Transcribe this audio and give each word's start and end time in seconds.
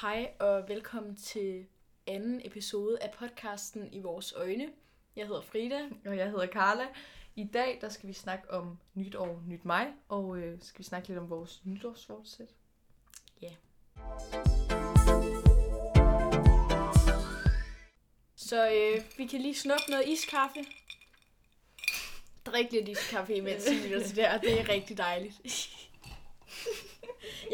Hej 0.00 0.30
og 0.38 0.68
velkommen 0.68 1.16
til 1.16 1.66
anden 2.06 2.40
episode 2.44 3.02
af 3.02 3.10
podcasten 3.10 3.92
I 3.92 4.00
Vores 4.00 4.32
Øjne. 4.32 4.68
Jeg 5.16 5.26
hedder 5.26 5.40
Frida. 5.40 5.80
Og 6.06 6.16
jeg 6.16 6.30
hedder 6.30 6.46
Carla. 6.46 6.86
I 7.36 7.44
dag 7.44 7.78
der 7.80 7.88
skal 7.88 8.08
vi 8.08 8.12
snakke 8.12 8.50
om 8.50 8.78
nyt 8.94 9.14
år, 9.14 9.42
nyt 9.46 9.64
mig, 9.64 9.92
og 10.08 10.38
øh, 10.38 10.58
skal 10.62 10.78
vi 10.78 10.84
snakke 10.84 11.08
lidt 11.08 11.18
om 11.18 11.30
vores 11.30 11.62
nytårsfortsæt. 11.64 12.48
Ja. 13.42 13.50
Så 18.34 18.70
øh, 18.70 19.04
vi 19.16 19.26
kan 19.26 19.40
lige 19.40 19.54
snuppe 19.54 19.90
noget 19.90 20.08
iskaffe. 20.08 20.64
Drik 22.46 22.72
lidt 22.72 22.88
iskaffe 22.88 23.34
imens 23.34 23.66
I 23.66 23.74
lytter 23.74 24.06
til 24.06 24.16
det 24.16 24.24
her. 24.24 24.38
Det 24.38 24.60
er 24.60 24.68
rigtig 24.68 24.98
dejligt. 24.98 25.40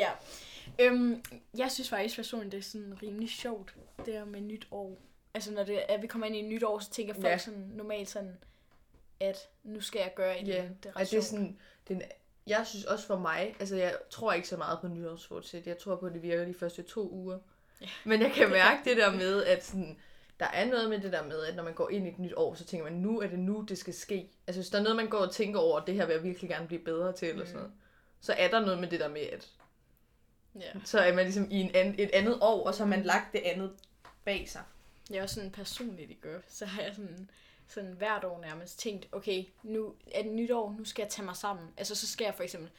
ja. 0.02 0.10
Øhm, 0.82 1.22
jeg 1.56 1.70
synes 1.70 1.88
faktisk 1.88 2.16
personligt, 2.16 2.52
det 2.52 2.58
er 2.58 2.62
sådan 2.62 2.98
rimelig 3.02 3.30
sjovt, 3.30 3.74
det 4.06 4.14
her 4.14 4.24
med 4.24 4.40
nyt 4.40 4.66
år. 4.70 4.98
Altså 5.34 5.52
når 5.52 5.64
det, 5.64 5.78
at 5.88 6.02
vi 6.02 6.06
kommer 6.06 6.26
ind 6.26 6.36
i 6.36 6.40
et 6.40 6.44
nyt 6.48 6.62
år, 6.64 6.78
så 6.78 6.90
tænker 6.90 7.14
folk 7.14 7.24
Ja. 7.24 7.38
sådan 7.38 7.70
normalt 7.74 8.10
sådan, 8.10 8.36
at 9.20 9.36
nu 9.62 9.80
skal 9.80 9.98
jeg 10.00 10.12
gøre 10.14 10.40
et 10.42 10.48
Ja. 10.48 10.68
Det 10.82 10.92
er 10.94 11.00
at 11.00 11.10
det 11.10 11.16
er 11.18 11.22
sådan, 11.22 11.58
den, 11.88 12.02
jeg 12.46 12.66
synes 12.66 12.84
også 12.84 13.06
for 13.06 13.18
mig, 13.18 13.56
altså 13.60 13.76
jeg 13.76 13.96
tror 14.10 14.32
ikke 14.32 14.48
så 14.48 14.56
meget 14.56 14.78
på 14.80 14.88
nytårsfortsæt. 14.88 15.66
Jeg 15.66 15.78
tror 15.78 15.96
på, 15.96 16.06
at 16.06 16.12
det 16.14 16.22
virker 16.22 16.44
de 16.44 16.54
første 16.54 16.82
to 16.82 17.10
uger. 17.10 17.38
Ja. 17.80 17.86
Men 18.04 18.22
jeg 18.22 18.32
kan 18.32 18.50
mærke 18.60 18.90
det 18.90 18.96
der 18.96 19.12
med, 19.12 19.44
at 19.44 19.64
sådan, 19.64 19.98
der 20.40 20.46
er 20.46 20.64
noget 20.64 20.90
med 20.90 20.98
det 21.00 21.12
der 21.12 21.24
med, 21.24 21.44
at 21.44 21.56
når 21.56 21.62
man 21.62 21.74
går 21.74 21.90
ind 21.90 22.06
i 22.06 22.10
et 22.10 22.18
nyt 22.18 22.32
år, 22.36 22.54
så 22.54 22.64
tænker 22.64 22.84
man, 22.90 22.92
nu 23.00 23.20
er 23.20 23.26
det 23.26 23.38
nu, 23.38 23.64
det 23.68 23.78
skal 23.78 23.94
ske. 23.94 24.30
Altså 24.46 24.60
hvis 24.60 24.70
der 24.70 24.78
er 24.78 24.82
noget, 24.82 24.96
man 24.96 25.08
går 25.08 25.18
og 25.18 25.32
tænker 25.32 25.60
over, 25.60 25.80
det 25.80 25.94
her 25.94 26.06
vil 26.06 26.12
jeg 26.14 26.22
virkelig 26.22 26.50
gerne 26.50 26.66
blive 26.66 26.82
bedre 26.84 27.12
til, 27.12 27.28
eller 27.28 27.44
sådan 27.44 27.58
noget, 27.58 27.72
så 28.20 28.32
er 28.32 28.48
der 28.48 28.60
noget 28.60 28.78
med 28.78 28.88
det 28.88 29.00
der 29.00 29.08
med, 29.08 29.20
at 29.20 29.50
Ja. 30.60 30.70
så 30.84 30.98
er 30.98 31.14
man 31.14 31.24
ligesom 31.24 31.50
i 31.50 31.60
en 31.60 31.70
an, 31.74 31.94
et 31.98 32.10
andet 32.12 32.38
år, 32.40 32.66
og 32.66 32.74
så 32.74 32.82
har 32.82 32.90
man 32.90 33.02
lagt 33.02 33.32
det 33.32 33.40
andet 33.44 33.72
bag 34.24 34.48
sig. 34.48 34.62
Jeg 35.10 35.18
er 35.18 35.22
også 35.22 35.34
sådan 35.34 35.50
personligt 35.50 36.10
i 36.10 36.14
gør, 36.14 36.40
så 36.48 36.66
har 36.66 36.82
jeg 36.82 36.94
sådan, 36.94 37.30
sådan 37.68 37.92
hvert 37.92 38.24
år 38.24 38.40
nærmest 38.40 38.78
tænkt, 38.78 39.08
okay, 39.12 39.44
nu 39.62 39.94
er 40.12 40.22
det 40.22 40.32
nyt 40.32 40.50
år, 40.50 40.74
nu 40.78 40.84
skal 40.84 41.02
jeg 41.02 41.10
tage 41.10 41.24
mig 41.24 41.36
sammen. 41.36 41.68
Altså 41.76 41.94
så 41.94 42.06
skal 42.06 42.24
jeg 42.24 42.34
for 42.34 42.42
eksempel 42.42 42.70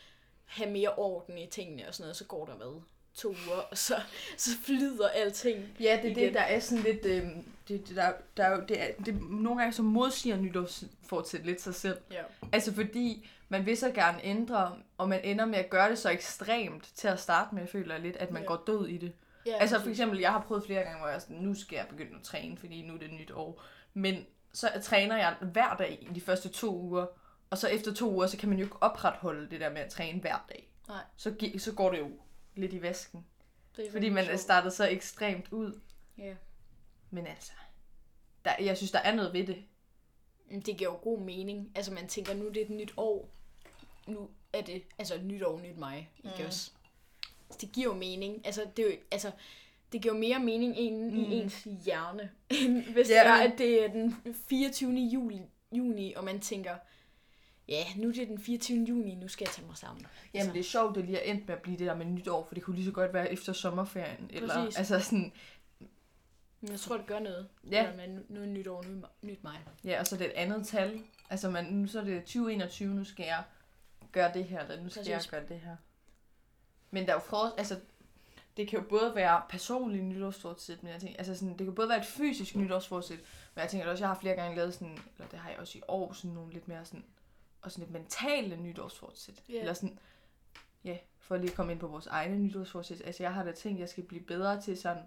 have 0.45 0.69
mere 0.69 0.95
orden 0.95 1.37
i 1.37 1.47
tingene 1.47 1.87
og 1.87 1.93
sådan 1.93 2.03
noget, 2.03 2.17
så 2.17 2.25
går 2.25 2.45
der 2.45 2.55
hvad? 2.55 2.81
To 3.15 3.29
uger, 3.29 3.61
og 3.71 3.77
så, 3.77 3.95
så 4.37 4.49
flyder 4.65 5.07
alting. 5.09 5.65
Ja, 5.79 5.99
det 6.01 6.05
er 6.05 6.11
igen. 6.11 6.15
det, 6.25 6.33
der 6.33 6.41
er 6.41 6.59
sådan 6.59 6.83
lidt... 6.83 7.05
Øh, 7.05 7.23
det, 7.67 7.87
det, 7.87 7.95
der, 7.95 8.11
der, 8.37 8.43
er 8.43 8.55
jo- 8.55 8.63
det, 8.67 8.81
er, 8.81 8.87
det, 9.05 9.21
nogle 9.31 9.59
gange 9.61 9.73
så 9.73 9.81
modsiger 9.83 10.37
nytårsfortsæt 10.37 11.45
lidt 11.45 11.61
sig 11.61 11.75
selv. 11.75 11.97
Ja. 12.11 12.21
Altså 12.51 12.73
fordi 12.73 13.29
man 13.49 13.65
vil 13.65 13.77
så 13.77 13.91
gerne 13.91 14.23
ændre, 14.23 14.75
og 14.97 15.09
man 15.09 15.21
ender 15.23 15.45
med 15.45 15.55
at 15.59 15.69
gøre 15.69 15.89
det 15.89 15.97
så 15.99 16.09
ekstremt 16.09 16.91
til 16.95 17.07
at 17.07 17.19
starte 17.19 17.55
med, 17.55 17.67
føler 17.67 17.93
jeg 17.95 18.01
lidt, 18.03 18.17
at 18.17 18.31
man 18.31 18.41
Ja. 18.41 18.47
går 18.47 18.63
død 18.67 18.87
i 18.87 18.97
det. 18.97 19.13
ja 19.45 19.55
Altså 19.59 19.79
for 19.81 19.89
eksempel, 19.89 20.19
jeg 20.19 20.31
har 20.31 20.41
prøvet 20.41 20.63
flere 20.65 20.83
gange, 20.83 20.99
hvor 20.99 21.07
jeg 21.07 21.21
sådan, 21.21 21.37
nu 21.37 21.53
skal 21.53 21.75
jeg 21.75 21.85
begynde 21.89 22.15
at 22.15 22.23
træne, 22.23 22.57
fordi 22.57 22.81
nu 22.81 22.93
er 22.93 22.97
det 22.97 23.11
nyt 23.11 23.31
år. 23.31 23.63
Men 23.93 24.25
så 24.53 24.69
træner 24.83 25.17
jeg 25.17 25.35
hver 25.41 25.75
dag 25.75 25.97
i 26.01 26.13
de 26.15 26.21
første 26.21 26.49
to 26.49 26.75
uger, 26.81 27.05
og 27.49 27.57
så 27.57 27.67
efter 27.67 27.93
to 27.93 28.11
uger, 28.13 28.27
så 28.27 28.37
kan 28.37 28.49
man 28.49 28.57
jo 28.57 28.63
ikke 28.63 28.83
opretholde 28.83 29.49
det 29.51 29.59
der 29.59 29.69
med 29.69 29.81
at 29.81 29.89
træne 29.91 30.19
hver 30.21 30.45
dag. 30.49 30.69
Nej. 30.87 30.97
Så, 31.17 31.33
så 31.57 31.71
går 31.73 31.91
det 31.91 31.99
jo 31.99 32.11
lidt 32.55 32.73
i 32.73 32.81
vasken. 32.81 33.25
det 33.77 33.87
er 33.87 33.91
Fordi 33.91 34.09
man 34.09 34.25
er 34.25 34.37
startet 34.37 34.73
så 34.73 34.87
ekstremt 34.87 35.45
ud. 35.51 35.79
Ja. 36.17 36.35
Men 37.11 37.27
altså, 37.27 37.51
der, 38.45 38.51
jeg 38.59 38.77
synes, 38.77 38.91
der 38.91 38.99
er 38.99 39.15
noget 39.15 39.33
ved 39.33 39.47
det. 39.47 39.63
Det 40.65 40.77
giver 40.77 40.89
jo 40.91 40.99
god 41.03 41.19
mening. 41.19 41.71
Altså 41.75 41.91
man 41.93 42.07
tænker, 42.07 42.33
nu 42.33 42.47
er 42.47 42.51
det 42.53 42.61
et 42.61 42.69
nyt 42.69 42.93
år. 42.97 43.29
Nu 44.07 44.29
er 44.53 44.61
det, 44.61 44.83
altså 44.99 45.17
nyt 45.23 45.43
år, 45.43 45.59
nyt 45.59 45.77
mig. 45.77 46.09
Ikke 46.23 46.37
Mm. 46.39 46.45
også? 46.45 46.71
Altså, 47.49 47.59
Det 47.61 47.71
giver 47.71 47.87
jo 47.87 47.93
mening. 47.93 48.45
Altså 48.45 48.65
det, 48.77 48.85
er 48.85 48.89
jo, 48.91 48.97
altså, 49.11 49.31
det 49.91 50.01
giver 50.01 50.13
jo 50.13 50.19
mere 50.19 50.39
mening 50.39 50.79
inde 50.79 51.11
mm. 51.11 51.17
I 51.17 51.33
ens 51.41 51.67
hjerne, 51.85 52.31
end 52.61 52.83
hvis 52.83 53.09
Ja, 53.09 53.13
det 53.13 53.27
er, 53.27 53.33
at 53.51 53.57
det 53.57 53.83
er 53.85 53.87
den 53.91 54.15
24. 54.49 54.91
Juli, 54.93 55.41
juni, 55.71 56.13
og 56.13 56.23
man 56.23 56.39
tænker, 56.39 56.75
ja, 57.67 57.83
nu 57.97 58.07
er 58.09 58.13
det 58.13 58.27
den 58.27 58.39
24. 58.39 58.85
juni, 58.85 59.15
nu 59.15 59.27
skal 59.27 59.45
jeg 59.45 59.51
tage 59.53 59.67
mig 59.67 59.77
sammen. 59.77 60.05
Jamen, 60.33 60.53
det 60.53 60.59
er 60.59 60.63
sjovt, 60.63 60.95
det 60.95 61.05
lige 61.05 61.17
er 61.17 61.31
endt 61.31 61.47
med 61.47 61.55
at 61.55 61.61
blive 61.61 61.77
det 61.77 61.87
der 61.87 61.95
med 61.95 62.05
nytår, 62.05 62.45
for 62.47 62.55
det 62.55 62.63
kunne 62.63 62.75
lige 62.75 62.85
så 62.85 62.91
godt 62.91 63.13
være 63.13 63.31
efter 63.31 63.53
sommerferien. 63.53 64.29
Eller, 64.33 64.53
Præcis. 64.63 64.77
altså 64.77 64.99
sådan, 64.99 65.33
Men 66.61 66.71
jeg 66.71 66.79
tror, 66.79 66.97
det 66.97 67.05
gør 67.05 67.19
noget. 67.19 67.47
Ja. 67.71 67.91
Med, 67.95 68.07
nu- 68.29 68.41
er 68.41 68.45
nyt 68.45 68.67
år, 68.67 68.83
nu 68.83 69.03
nyt 69.21 69.43
mig. 69.43 69.59
ja, 69.83 69.99
og 69.99 70.07
så 70.07 70.15
er 70.15 70.17
det 70.17 70.27
et 70.27 70.31
andet 70.33 70.67
tal. 70.67 71.01
Altså, 71.29 71.49
man, 71.49 71.65
nu 71.65 71.87
så 71.87 71.99
er 71.99 72.03
det 72.03 72.23
2021, 72.23 72.93
nu 72.95 73.03
skal 73.03 73.23
jeg 73.25 73.43
gøre 74.11 74.33
det 74.33 74.45
her, 74.45 74.59
eller 74.61 74.83
nu 74.83 74.89
skal 74.89 74.99
Præcis. 74.99 75.11
jeg 75.11 75.21
gøre 75.41 75.49
det 75.49 75.59
her. 75.59 75.75
Men 76.91 77.03
der 77.05 77.09
er 77.09 77.13
jo 77.15 77.19
for, 77.19 77.53
altså, 77.57 77.79
det 78.57 78.67
kan 78.67 78.79
jo 78.79 78.85
både 78.89 79.15
være 79.15 79.41
personligt 79.49 80.03
nytårsfortsæt, 80.05 80.83
men 80.83 80.91
jeg 80.91 81.01
tænker, 81.01 81.17
altså 81.17 81.35
sådan, 81.35 81.57
det 81.57 81.65
kan 81.65 81.75
både 81.75 81.89
være 81.89 81.99
et 81.99 82.05
fysisk 82.05 82.55
nytårsfortsæt, 82.55 83.19
men 83.55 83.61
jeg 83.61 83.69
tænker 83.69 83.87
også, 83.91 84.03
jeg 84.03 84.09
har 84.09 84.19
flere 84.21 84.35
gange 84.35 84.55
lavet 84.57 84.73
sådan, 84.73 84.97
eller 85.17 85.27
det 85.31 85.39
har 85.39 85.49
jeg 85.49 85.59
også 85.59 85.77
i 85.77 85.81
år, 85.87 86.13
sådan 86.13 86.31
nogle 86.31 86.53
lidt 86.53 86.67
mere 86.67 86.85
sådan, 86.85 87.05
og 87.63 87.71
sådan 87.71 87.83
lidt 87.83 87.93
mentale 87.93 88.57
nytårsfortsæt. 88.57 89.43
Ja. 89.49 89.59
Eller 89.59 89.73
sådan, 89.73 89.99
ja, 90.83 90.97
for 91.19 91.37
lige 91.37 91.49
at 91.49 91.55
komme 91.55 91.71
ind 91.71 91.79
på 91.79 91.87
vores 91.87 92.07
egne 92.07 92.39
nytårsfortsæt. 92.39 93.01
Altså 93.05 93.23
jeg 93.23 93.33
har 93.33 93.43
da 93.43 93.51
tænkt, 93.51 93.77
at 93.77 93.81
jeg 93.81 93.89
skal 93.89 94.03
blive 94.03 94.21
bedre 94.21 94.61
til 94.61 94.77
sådan 94.77 95.03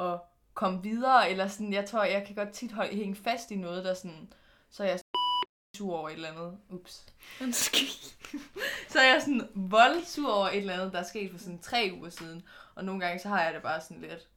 at 0.00 0.20
komme 0.54 0.82
videre, 0.82 1.30
eller 1.30 1.48
sådan, 1.48 1.72
jeg 1.72 1.86
tror, 1.86 2.04
jeg 2.04 2.26
kan 2.26 2.34
godt 2.34 2.50
tit 2.50 2.72
holde, 2.72 2.96
hænge 2.96 3.14
fast 3.14 3.50
i 3.50 3.56
noget, 3.56 3.84
der 3.84 3.94
sådan, 3.94 4.32
så 4.70 4.84
jeg 4.84 5.00
sur 5.76 5.96
over 5.96 6.08
et 6.08 6.14
eller 6.14 6.28
andet. 6.28 6.58
Ups. 6.68 7.06
Så 8.92 9.00
er 9.00 9.12
jeg 9.12 9.22
sådan 9.22 9.48
voldsur 9.54 10.32
over 10.32 10.48
et 10.48 10.56
eller 10.56 10.74
andet, 10.74 10.92
der 10.92 10.98
er 10.98 11.02
sket 11.02 11.30
for 11.30 11.38
sådan 11.38 11.58
tre 11.58 11.90
uger 11.98 12.10
siden. 12.10 12.42
Og 12.74 12.84
nogle 12.84 13.06
gange, 13.06 13.18
så 13.18 13.28
har 13.28 13.42
jeg 13.42 13.54
det 13.54 13.62
bare 13.62 13.80
sådan 13.80 14.00
lidt... 14.00 14.28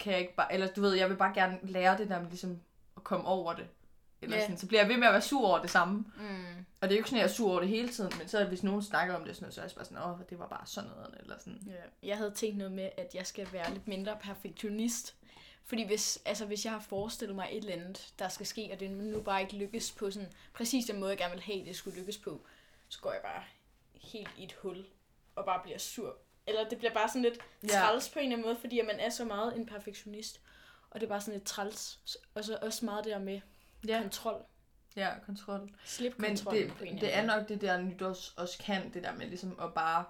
Kan 0.00 0.12
jeg 0.12 0.20
ikke 0.20 0.34
bare... 0.34 0.52
Eller 0.52 0.66
du 0.66 0.80
ved, 0.80 0.94
jeg 0.94 1.10
vil 1.10 1.16
bare 1.16 1.34
gerne 1.34 1.58
lære 1.62 1.98
det 1.98 2.08
der 2.08 2.20
med 2.20 2.28
ligesom 2.28 2.60
at 2.96 3.04
komme 3.04 3.26
over 3.26 3.54
det. 3.54 3.68
Eller 4.22 4.36
Ja. 4.36 4.42
sådan, 4.42 4.58
så 4.58 4.66
bliver 4.66 4.80
jeg 4.80 4.88
ved 4.88 4.96
med 4.96 5.06
at 5.06 5.12
være 5.12 5.22
sur 5.22 5.46
over 5.48 5.58
det 5.60 5.70
samme. 5.70 6.04
Mm. 6.16 6.66
Og 6.80 6.88
det 6.88 6.90
er 6.90 6.96
jo 6.96 6.96
ikke 6.96 7.08
sådan, 7.08 7.18
at 7.18 7.22
jeg 7.22 7.30
er 7.30 7.34
sur 7.34 7.50
over 7.50 7.60
det 7.60 7.68
hele 7.68 7.88
tiden, 7.88 8.12
men 8.18 8.28
så 8.28 8.44
hvis 8.44 8.62
nogen 8.62 8.82
snakker 8.82 9.14
om 9.14 9.24
det, 9.24 9.36
sådan 9.36 9.44
noget, 9.44 9.54
så 9.54 9.60
er 9.60 9.64
jeg 9.64 9.72
bare 9.76 9.84
sådan, 9.84 10.02
åh, 10.02 10.18
det 10.30 10.38
var 10.38 10.48
bare 10.48 10.66
sådan 10.66 10.90
noget, 10.90 11.14
eller 11.20 11.38
sådan. 11.38 11.62
Ja. 11.66 12.08
Jeg 12.08 12.16
havde 12.16 12.30
tænkt 12.30 12.56
noget 12.58 12.72
med, 12.72 12.90
at 12.96 13.14
jeg 13.14 13.26
skal 13.26 13.48
være 13.52 13.72
lidt 13.72 13.88
mindre 13.88 14.16
perfektionist. 14.22 15.14
Fordi 15.64 15.86
hvis, 15.86 16.22
altså, 16.24 16.46
hvis 16.46 16.64
jeg 16.64 16.72
har 16.72 16.80
forestillet 16.80 17.36
mig 17.36 17.48
et 17.52 17.56
eller 17.56 17.72
andet, 17.72 18.12
der 18.18 18.28
skal 18.28 18.46
ske, 18.46 18.70
og 18.72 18.80
det 18.80 18.90
nu 18.90 19.20
bare 19.20 19.40
ikke 19.42 19.56
lykkes 19.56 19.92
på 19.92 20.10
sådan 20.10 20.32
præcis 20.54 20.86
den 20.86 21.00
måde, 21.00 21.10
jeg 21.10 21.18
gerne 21.18 21.34
vil 21.34 21.42
have, 21.42 21.64
det 21.64 21.76
skulle 21.76 21.98
lykkes 21.98 22.18
på, 22.18 22.46
så 22.88 23.00
går 23.00 23.12
jeg 23.12 23.20
bare 23.22 23.42
helt 23.94 24.30
i 24.36 24.44
et 24.44 24.52
hul 24.52 24.86
og 25.34 25.44
bare 25.44 25.60
bliver 25.62 25.78
sur. 25.78 26.16
Eller 26.46 26.68
det 26.68 26.78
bliver 26.78 26.94
bare 26.94 27.08
sådan 27.08 27.22
lidt 27.22 27.38
træls 27.72 28.08
på 28.08 28.18
en 28.18 28.24
eller 28.24 28.36
anden 28.36 28.48
måde, 28.48 28.60
fordi 28.60 28.78
at 28.78 28.86
man 28.86 29.00
er 29.00 29.10
så 29.10 29.24
meget 29.24 29.56
en 29.56 29.66
perfektionist. 29.66 30.40
Og 30.90 31.00
det 31.00 31.06
er 31.06 31.10
bare 31.10 31.20
sådan 31.20 31.34
lidt 31.34 31.44
træls. 31.44 31.98
Og 32.34 32.44
så 32.44 32.58
også 32.62 32.84
meget 32.84 33.04
det 33.04 33.12
der 33.12 33.18
med 33.18 33.40
Ja, 33.86 34.00
kontrol. 34.02 34.42
ja 34.96 35.10
kontrol. 35.26 35.70
Slip 35.84 36.14
Men 36.18 36.30
kontrollen 36.30 36.68
det, 36.68 36.76
på 36.76 36.84
en 36.84 36.88
eller 36.88 37.00
det 37.00 37.16
er 37.16 37.26
nok 37.26 37.48
det 37.48 37.60
der 37.60 37.80
nytårs 37.80 38.34
også 38.36 38.58
kan, 38.58 38.94
det 38.94 39.02
der 39.02 39.14
med 39.14 39.26
ligesom 39.26 39.58
at 39.62 39.74
bare... 39.74 40.04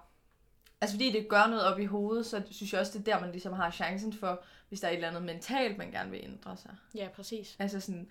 Altså 0.81 0.95
fordi 0.95 1.11
det 1.11 1.27
gør 1.29 1.47
noget 1.47 1.65
op 1.65 1.79
i 1.79 1.85
hovedet, 1.85 2.25
så 2.25 2.43
synes 2.51 2.73
jeg 2.73 2.81
også, 2.81 2.97
det 2.97 3.07
er 3.07 3.13
der, 3.13 3.21
man 3.21 3.31
ligesom 3.31 3.53
har 3.53 3.71
chancen 3.71 4.13
for, 4.13 4.43
hvis 4.69 4.79
der 4.79 4.87
er 4.87 4.91
et 4.91 4.95
eller 4.95 5.07
andet 5.07 5.23
mentalt, 5.23 5.77
man 5.77 5.91
gerne 5.91 6.11
vil 6.11 6.19
ændre 6.23 6.57
sig. 6.57 6.75
Ja, 6.95 7.07
præcis. 7.15 7.55
Altså 7.59 7.79
sådan, 7.79 8.09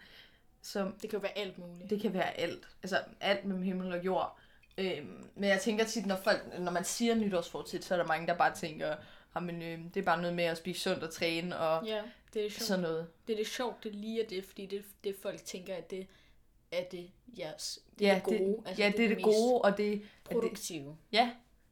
som, 0.63 0.93
Det 0.93 1.11
kan 1.11 1.19
jo 1.19 1.21
være 1.21 1.39
alt 1.39 1.59
muligt. 1.59 1.91
det 1.91 2.01
kan 2.01 2.15
være 2.15 2.41
alt. 2.41 2.69
Altså 2.83 3.01
alt 3.21 3.45
mellem 3.45 3.63
himmel 3.63 3.93
og 3.93 4.05
jord. 4.05 4.39
Øhm, 4.79 5.31
men 5.35 5.51
jeg 5.51 5.61
tænker 5.61 5.85
tit, 5.85 6.07
når, 6.07 6.17
folk, 6.17 6.59
når 6.59 6.73
man 6.73 6.85
siger 6.85 7.15
nytårsfortsæt, 7.15 7.85
så 7.85 7.95
er 7.95 7.99
der 7.99 8.07
mange, 8.07 8.27
der 8.27 8.37
bare 8.37 8.55
tænker, 8.55 8.97
men, 9.34 9.62
øh, 9.62 9.78
det 9.94 10.00
er 10.00 10.05
bare 10.05 10.21
noget 10.21 10.37
med 10.37 10.44
at 10.44 10.56
spise 10.59 10.81
sundt 10.81 11.03
og 11.03 11.11
træne 11.12 11.59
og 11.59 11.87
Ja, 11.87 12.03
det 12.34 12.41
er 12.41 12.44
det 12.44 12.53
sjovt. 12.53 12.62
sådan 12.62 12.83
noget. 12.83 13.06
Det 13.27 13.33
er 13.33 13.37
det 13.37 13.47
sjovt, 13.47 13.84
det 13.84 13.94
lige 13.94 14.22
er 14.25 14.28
det, 14.28 14.44
fordi 14.44 14.66
det, 14.66 14.84
det 15.05 15.16
folk 15.22 15.44
tænker, 15.44 15.75
at 15.75 15.91
det 15.91 16.06
er 16.72 16.84
det, 16.84 17.11
yes, 17.41 17.78
det, 17.99 18.05
Ja, 18.05 18.11
er 18.11 18.15
det 18.15 18.22
gode. 18.22 18.62
Det, 18.69 18.78
ja, 18.78 18.93
det 18.97 19.05
er 19.05 19.09
det, 19.09 19.17
mest 19.17 19.25
gode, 19.25 19.61
og 19.62 19.77
det, 19.78 19.93
at 19.93 20.00
det, 20.00 20.33
Produktive. 20.33 20.97
Ja, 21.12 21.31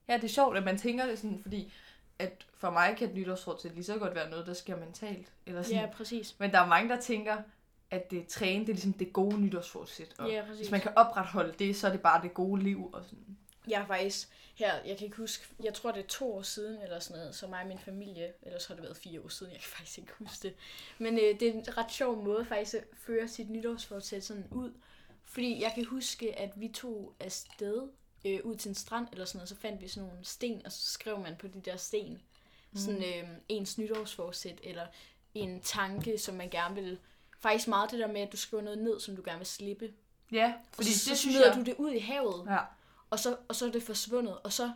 ja, 0.08 0.14
det 0.16 0.24
er 0.24 0.28
sjovt, 0.28 0.56
at 0.56 0.64
man 0.64 0.78
tænker 0.78 1.06
det 1.06 1.18
sådan, 1.18 1.38
fordi 1.42 1.72
at 2.18 2.46
for 2.54 2.70
mig 2.70 2.94
kan 2.98 3.08
et 3.08 3.14
nytårsfortsæt 3.14 3.74
lige 3.74 3.84
så 3.84 3.98
godt 3.98 4.14
være 4.14 4.30
noget, 4.30 4.46
der 4.46 4.52
sker 4.54 4.76
mentalt. 4.76 5.32
Eller 5.46 5.62
sådan. 5.62 5.80
Ja, 5.80 5.86
præcis. 5.86 6.34
Men 6.38 6.50
der 6.50 6.60
er 6.60 6.66
mange, 6.66 6.88
der 6.88 7.00
tænker, 7.00 7.36
at 7.90 8.10
det 8.10 8.26
træne, 8.26 8.60
det 8.60 8.68
er 8.68 8.74
ligesom 8.74 8.92
det 8.92 9.12
gode 9.12 9.40
nytårsfortsæt. 9.40 10.14
Og 10.18 10.28
Ja, 10.30 10.42
præcis. 10.42 10.58
hvis 10.58 10.70
man 10.70 10.80
kan 10.80 10.92
opretholde 10.96 11.54
det, 11.58 11.76
så 11.76 11.86
er 11.86 11.90
det 11.92 12.00
bare 12.00 12.22
det 12.22 12.34
gode 12.34 12.62
liv. 12.62 12.90
Og 12.92 13.04
sådan. 13.04 13.36
Jeg 13.68 13.78
har 13.78 13.86
faktisk, 13.86 14.28
her, 14.54 14.74
jeg 14.74 14.96
kan 14.96 15.04
ikke 15.04 15.16
huske, 15.16 15.46
jeg 15.62 15.74
tror 15.74 15.92
det 15.92 16.02
er 16.02 16.06
to 16.06 16.34
år 16.34 16.42
siden, 16.42 16.82
eller 16.82 16.98
sådan 16.98 17.20
noget, 17.20 17.34
så 17.34 17.46
mig 17.46 17.60
og 17.60 17.68
min 17.68 17.78
familie, 17.78 18.32
ellers 18.42 18.66
har 18.66 18.74
det 18.74 18.82
været 18.82 18.96
fire 18.96 19.20
år 19.20 19.28
siden, 19.28 19.52
jeg 19.52 19.60
kan 19.60 19.68
faktisk 19.68 19.98
ikke 19.98 20.12
huske 20.18 20.48
det. 20.48 20.54
Men 20.98 21.14
øh, 21.14 21.40
det 21.40 21.42
er 21.42 21.52
en 21.52 21.78
ret 21.78 21.92
sjov 21.92 22.24
måde 22.24 22.44
faktisk 22.44 22.74
at 22.74 22.84
føre 22.94 23.28
sit 23.28 23.50
nytårsfortsæt 23.50 24.24
sådan 24.24 24.46
ud. 24.50 24.72
Fordi 25.24 25.62
jeg 25.62 25.72
kan 25.74 25.84
huske, 25.84 26.38
at 26.38 26.50
vi 26.56 26.68
tog 26.68 27.14
afsted 27.20 27.88
øh, 28.24 28.40
ud 28.44 28.56
til 28.56 28.68
en 28.68 28.74
strand 28.74 29.06
eller 29.12 29.24
sådan 29.24 29.38
noget, 29.38 29.48
så 29.48 29.56
fandt 29.56 29.82
vi 29.82 29.88
sådan 29.88 30.08
nogle 30.08 30.24
sten, 30.24 30.66
og 30.66 30.72
så 30.72 30.90
skrev 30.90 31.20
man 31.20 31.36
på 31.38 31.46
de 31.46 31.60
der 31.60 31.76
sten, 31.76 32.22
mm. 32.72 32.78
sådan 32.78 33.02
øh, 33.04 33.28
ens 33.48 33.78
nytårsforsæt, 33.78 34.60
eller 34.62 34.86
en 35.34 35.60
tanke, 35.60 36.18
som 36.18 36.34
man 36.34 36.50
gerne 36.50 36.74
vil... 36.74 36.98
Faktisk 37.40 37.68
meget 37.68 37.90
det 37.90 37.98
der 37.98 38.06
med, 38.06 38.20
at 38.20 38.32
du 38.32 38.36
skriver 38.36 38.62
noget 38.62 38.78
ned, 38.78 39.00
som 39.00 39.16
du 39.16 39.22
gerne 39.24 39.38
vil 39.38 39.46
slippe. 39.46 39.92
Ja, 40.32 40.54
Fordi 40.72 40.92
så, 40.92 41.10
det 41.10 41.18
så 41.18 41.22
synes 41.22 41.36
jeg... 41.36 41.54
du 41.56 41.62
det 41.62 41.74
ud 41.78 41.90
i 41.90 41.98
havet, 41.98 42.46
Ja. 42.46 42.58
Og 43.10 43.18
så, 43.18 43.36
og 43.48 43.54
så 43.54 43.66
er 43.66 43.70
det 43.72 43.82
forsvundet, 43.82 44.38
og 44.44 44.52
så... 44.52 44.70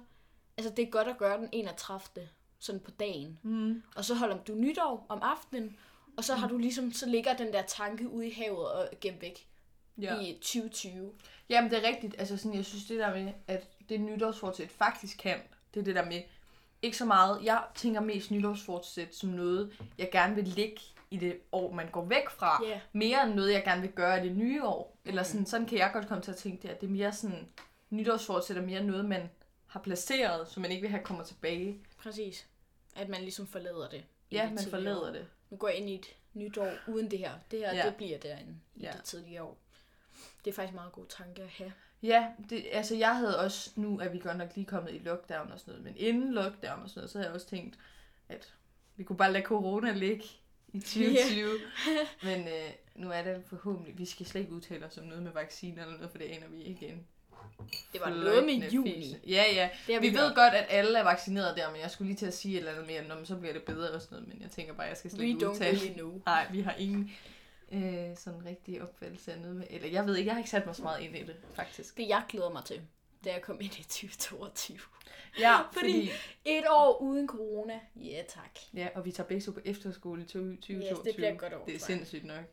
Altså, 0.56 0.73
det 0.77 0.87
er 0.87 0.91
godt 0.91 1.09
at 1.09 1.19
gøre 1.19 1.38
den 1.38 1.49
31. 1.53 2.29
sådan 2.59 2.81
på 2.81 2.91
dagen. 2.91 3.38
Mm. 3.43 3.82
Og 3.97 4.05
så 4.05 4.15
holder 4.15 4.37
du 4.37 4.55
nytår 4.55 5.06
om 5.09 5.19
aftenen, 5.23 5.77
og 6.17 6.25
så 6.25 6.35
har 6.35 6.49
du 6.49 6.59
ligesom, 6.59 6.93
så 6.93 7.06
ligger 7.06 7.37
den 7.37 7.53
der 7.53 7.62
tanke 7.62 8.09
ude 8.09 8.27
i 8.29 8.32
havet 8.32 8.69
og 8.73 8.88
gemt 9.00 9.23
væk 9.23 9.47
Ja. 10.00 10.21
i 10.21 10.32
2020. 10.35 11.12
Jamen, 11.49 11.71
det 11.71 11.85
er 11.85 11.88
rigtigt. 11.88 12.15
Altså, 12.19 12.37
sådan, 12.37 12.55
jeg 12.55 12.65
synes, 12.65 12.85
det 12.85 12.99
der 12.99 13.15
med, 13.15 13.32
at 13.47 13.69
det 13.88 14.00
nytårsfortsæt 14.00 14.71
faktisk 14.71 15.19
kan, 15.19 15.38
det 15.75 15.81
er 15.81 15.85
det 15.85 15.94
der 15.94 16.05
med, 16.05 16.23
ikke 16.82 16.97
så 16.97 17.05
meget, 17.05 17.38
jeg 17.44 17.62
tænker 17.75 18.00
mest 18.00 18.31
nytårsfortsæt 18.31 19.15
som 19.15 19.29
noget, 19.31 19.79
jeg 19.99 20.09
gerne 20.12 20.35
vil 20.35 20.44
ligge 20.44 20.81
i 21.11 21.17
det 21.17 21.37
år, 21.53 21.73
man 21.73 21.91
går 21.91 22.05
væk 22.05 22.31
fra, 22.31 22.65
Ja. 22.67 22.81
mere 22.93 23.27
end 23.27 23.35
noget, 23.35 23.53
jeg 23.53 23.65
gerne 23.65 23.81
vil 23.82 23.91
gøre 23.91 24.25
i 24.25 24.29
det 24.29 24.37
nye 24.37 24.65
år. 24.65 24.97
Eller 25.05 25.23
sådan, 25.23 25.47
sådan 25.47 25.67
kan 25.67 25.79
jeg 25.79 25.91
godt 25.93 26.09
komme 26.09 26.23
til 26.23 26.31
at 26.31 26.37
tænke 26.37 26.62
det, 26.62 26.69
at 26.69 26.81
det 26.81 26.87
er 26.87 26.91
mere 26.91 27.12
sådan, 27.12 27.49
nytårsfortsæt 27.90 28.56
er 28.56 28.62
mere 28.62 28.82
noget, 28.84 29.04
man 29.04 29.31
har 29.66 29.81
placeret, 29.81 30.48
så 30.48 30.60
man 30.60 30.70
ikke 30.70 30.81
vil 30.82 30.90
have 30.90 31.04
kommer 31.04 31.25
tilbage. 31.25 31.78
Præcis. 31.98 32.46
At 32.96 33.08
man 33.08 33.20
ligesom 33.20 33.46
forlader 33.46 33.88
det. 33.88 34.04
Ja, 34.32 34.42
det 34.44 34.52
man 34.54 34.64
forlader 34.70 35.08
år. 35.08 35.12
det. 35.12 35.26
Nu 35.50 35.56
går 35.56 35.69
jeg 35.69 35.76
ind 35.76 35.90
i 35.90 35.94
et 35.94 36.06
nyt 36.34 36.58
år 36.58 36.72
uden 36.88 37.10
det 37.10 37.19
her. 37.19 37.32
Det 37.50 37.58
her, 37.58 37.75
Ja. 37.75 37.87
det 37.87 37.96
bliver 37.96 38.19
derinde 38.19 38.54
i 38.76 38.81
Ja. 38.82 38.92
det 38.96 39.04
tidlige 39.04 39.42
år. 39.42 39.58
Det 40.44 40.50
er 40.50 40.54
faktisk 40.54 40.70
en 40.70 40.75
meget 40.76 40.92
god 40.92 41.06
tanke 41.08 41.42
at 41.42 41.48
have. 41.48 41.72
Ja, 42.02 42.28
det, 42.50 42.66
altså 42.72 42.94
jeg 42.94 43.16
havde 43.16 43.38
også, 43.38 43.70
nu 43.76 43.98
er 44.00 44.08
vi 44.08 44.19
godt 44.19 44.36
nok 44.36 44.50
lige 44.56 44.64
kommet 44.66 44.94
i 44.94 44.98
lockdown 44.98 45.52
og 45.52 45.60
sådan 45.60 45.72
noget, 45.72 45.84
men 45.84 45.94
inden 45.96 46.32
lockdown 46.34 46.82
og 46.82 46.88
sådan 46.90 47.00
noget, 47.00 47.10
så 47.10 47.19
havde 47.19 47.26
jeg 47.28 47.34
også 47.34 47.46
tænkt, 47.46 47.78
at 48.28 48.54
vi 48.96 49.04
kunne 49.04 49.16
bare 49.16 49.32
lade 49.32 49.44
corona 49.44 49.93
ligge 49.93 50.25
i 50.72 50.81
2020. 50.81 51.48
Men 52.22 52.48
øh, 52.48 52.70
nu 52.94 53.10
er 53.10 53.22
det 53.22 53.44
forhåbentlig, 53.46 53.98
vi 53.98 54.04
skal 54.04 54.26
slet 54.26 54.40
ikke 54.40 54.52
udtale 54.52 54.86
os 54.86 54.98
om 54.98 55.04
noget 55.04 55.22
med 55.22 55.32
vacciner 55.32 55.82
eller 55.82 55.96
noget, 55.96 56.10
for 56.10 56.19
det 56.19 56.25
aner 56.25 56.48
vi 56.48 56.62
ikke 56.62 56.86
igen. 56.86 57.06
Det 57.92 58.00
var 58.00 58.10
noget 58.10 58.44
med 58.44 58.70
juni. 58.70 59.16
Ja, 59.26 59.44
ja. 59.54 59.70
Det 59.87 60.02
Vi, 60.02 60.08
vi 60.08 60.14
ved 60.16 60.34
godt, 60.34 60.54
at 60.54 60.66
alle 60.69 60.98
er 60.98 61.04
vaccineret 61.04 61.56
der, 61.56 61.70
men 61.72 61.81
jeg 61.81 61.90
skulle 61.90 62.08
lige 62.08 62.19
til 62.19 62.26
at 62.26 62.34
sige 62.34 62.54
et 62.54 62.58
eller 62.58 62.72
andet 62.72 62.87
mere, 62.87 63.16
men 63.16 63.26
så 63.26 63.37
bliver 63.37 63.52
det 63.52 63.62
bedre 63.62 63.90
og 63.90 64.02
sådan 64.02 64.16
noget, 64.19 64.28
men 64.28 64.42
jeg 64.42 64.50
tænker 64.50 64.72
bare, 64.75 64.84
at 64.87 64.88
jeg 64.90 64.96
skal 64.96 65.10
slet 65.10 65.20
We 65.20 65.26
ikke 65.28 65.46
don't 65.46 65.50
udtale. 65.50 65.78
really 65.78 65.92
know. 65.94 66.20
Nej, 66.26 66.46
vi 66.52 66.60
har 66.60 66.75
ingen 66.75 67.12
øh, 67.72 68.16
sådan 68.16 68.44
rigtig 68.46 68.82
opfattelse 68.82 69.32
af 69.32 69.40
noget 69.40 69.56
med, 69.56 69.66
eller 69.70 69.88
jeg 69.88 70.06
ved 70.06 70.16
ikke, 70.16 70.26
jeg 70.28 70.34
har 70.34 70.40
ikke 70.40 70.50
sat 70.50 70.66
mig 70.66 70.76
så 70.76 70.82
meget 70.82 71.00
ind 71.02 71.16
i 71.16 71.22
det, 71.22 71.37
faktisk. 71.54 71.96
Det 71.96 72.08
jeg 72.08 72.22
glæder 72.28 72.50
mig 72.50 72.64
til, 72.64 72.82
da 73.25 73.32
jeg 73.32 73.43
kom 73.43 73.60
ind 73.60 73.72
i 73.78 73.82
2022. 73.82 74.78
Ja, 75.38 75.58
Fordi- 75.78 76.10
Et 76.44 76.64
år 76.70 76.98
uden 77.02 77.28
corona. 77.28 77.81
Ja, 77.96 78.22
tak. 78.28 78.58
Ja, 78.75 78.88
og 78.94 79.04
vi 79.04 79.12
tager 79.12 79.26
begge 79.28 79.43
to 79.43 79.52
på 79.52 79.60
efterskole 79.64 80.22
i 80.22 80.25
2022. 80.25 80.76
Yes, 80.90 80.98
det 81.04 81.14
bliver 81.16 81.32
et 81.32 81.38
godt 81.38 81.52
år. 81.52 81.64
Det 81.64 81.75
er 81.75 81.78
sindssygt 81.78 82.25
nok. 82.25 82.44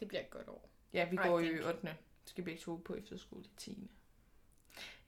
Det 0.00 0.08
bliver 0.08 0.20
et 0.20 0.30
godt 0.30 0.48
år. 0.48 0.70
Ja, 0.92 1.04
vi 1.08 1.14
I 1.14 1.16
går 1.16 1.40
jo 1.40 1.46
i 1.46 1.48
think. 1.48 1.66
8. 1.66 1.88
Skal 2.26 2.44
begge 2.44 2.60
to 2.60 2.76
på 2.84 2.94
efterskole 2.94 3.44
i 3.44 3.50
10. 3.56 3.90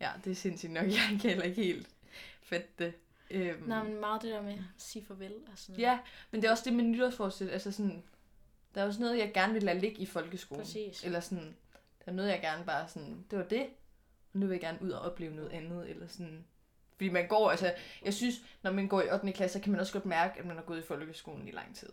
Ja, 0.00 0.10
det 0.24 0.30
er 0.30 0.34
sindssygt 0.34 0.72
nok. 0.72 0.84
Jeg 0.96 1.18
kan 1.20 1.30
heller 1.30 1.44
ikke 1.44 1.62
helt 1.62 1.88
fatte 2.42 2.68
det. 2.78 2.92
Øhm, 3.30 3.62
Nej, 3.68 3.82
men 3.82 4.00
meget 4.00 4.22
det 4.22 4.30
der 4.32 4.42
med 4.42 4.52
at 4.52 4.58
sige 4.78 5.04
farvel 5.04 5.32
og 5.52 5.58
sådan 5.58 5.72
noget. 5.72 5.82
Ja, 5.82 5.98
men 6.30 6.42
det 6.42 6.48
er 6.48 6.52
også 6.52 6.64
det 6.64 6.72
med 6.72 6.84
nytårsforsæt. 6.84 7.48
Altså 7.50 7.72
sådan, 7.72 8.02
der 8.74 8.82
er 8.82 8.86
også 8.86 9.00
noget, 9.00 9.18
jeg 9.18 9.30
gerne 9.34 9.52
vil 9.52 9.62
lade 9.62 9.80
ligge 9.80 9.96
i 10.00 10.06
folkeskolen. 10.06 10.64
Præcis. 10.64 11.04
Eller 11.04 11.20
sådan, 11.20 11.56
der 12.04 12.10
er 12.10 12.12
noget, 12.12 12.28
jeg 12.30 12.40
gerne 12.40 12.64
bare 12.64 12.88
sådan, 12.88 13.24
det 13.30 13.38
var 13.38 13.44
det. 13.44 13.62
Og 14.32 14.40
nu 14.40 14.46
vil 14.46 14.54
jeg 14.54 14.60
gerne 14.60 14.78
ud 14.82 14.90
og 14.90 15.00
opleve 15.00 15.34
noget 15.34 15.50
andet. 15.50 15.90
Eller 15.90 16.06
sådan, 16.08 16.44
fordi 16.96 17.08
man 17.08 17.28
går, 17.28 17.50
altså, 17.50 17.74
jeg 18.04 18.14
synes, 18.14 18.34
når 18.62 18.70
man 18.72 18.88
går 18.88 19.02
i 19.02 19.10
8. 19.12 19.32
klasse, 19.32 19.58
så 19.58 19.62
kan 19.62 19.72
man 19.72 19.80
også 19.80 19.92
godt 19.92 20.06
mærke, 20.06 20.38
at 20.38 20.46
man 20.46 20.56
har 20.56 20.62
gået 20.64 20.78
i 20.78 20.82
folkeskolen 20.86 21.48
i 21.48 21.50
lang 21.50 21.76
tid. 21.76 21.88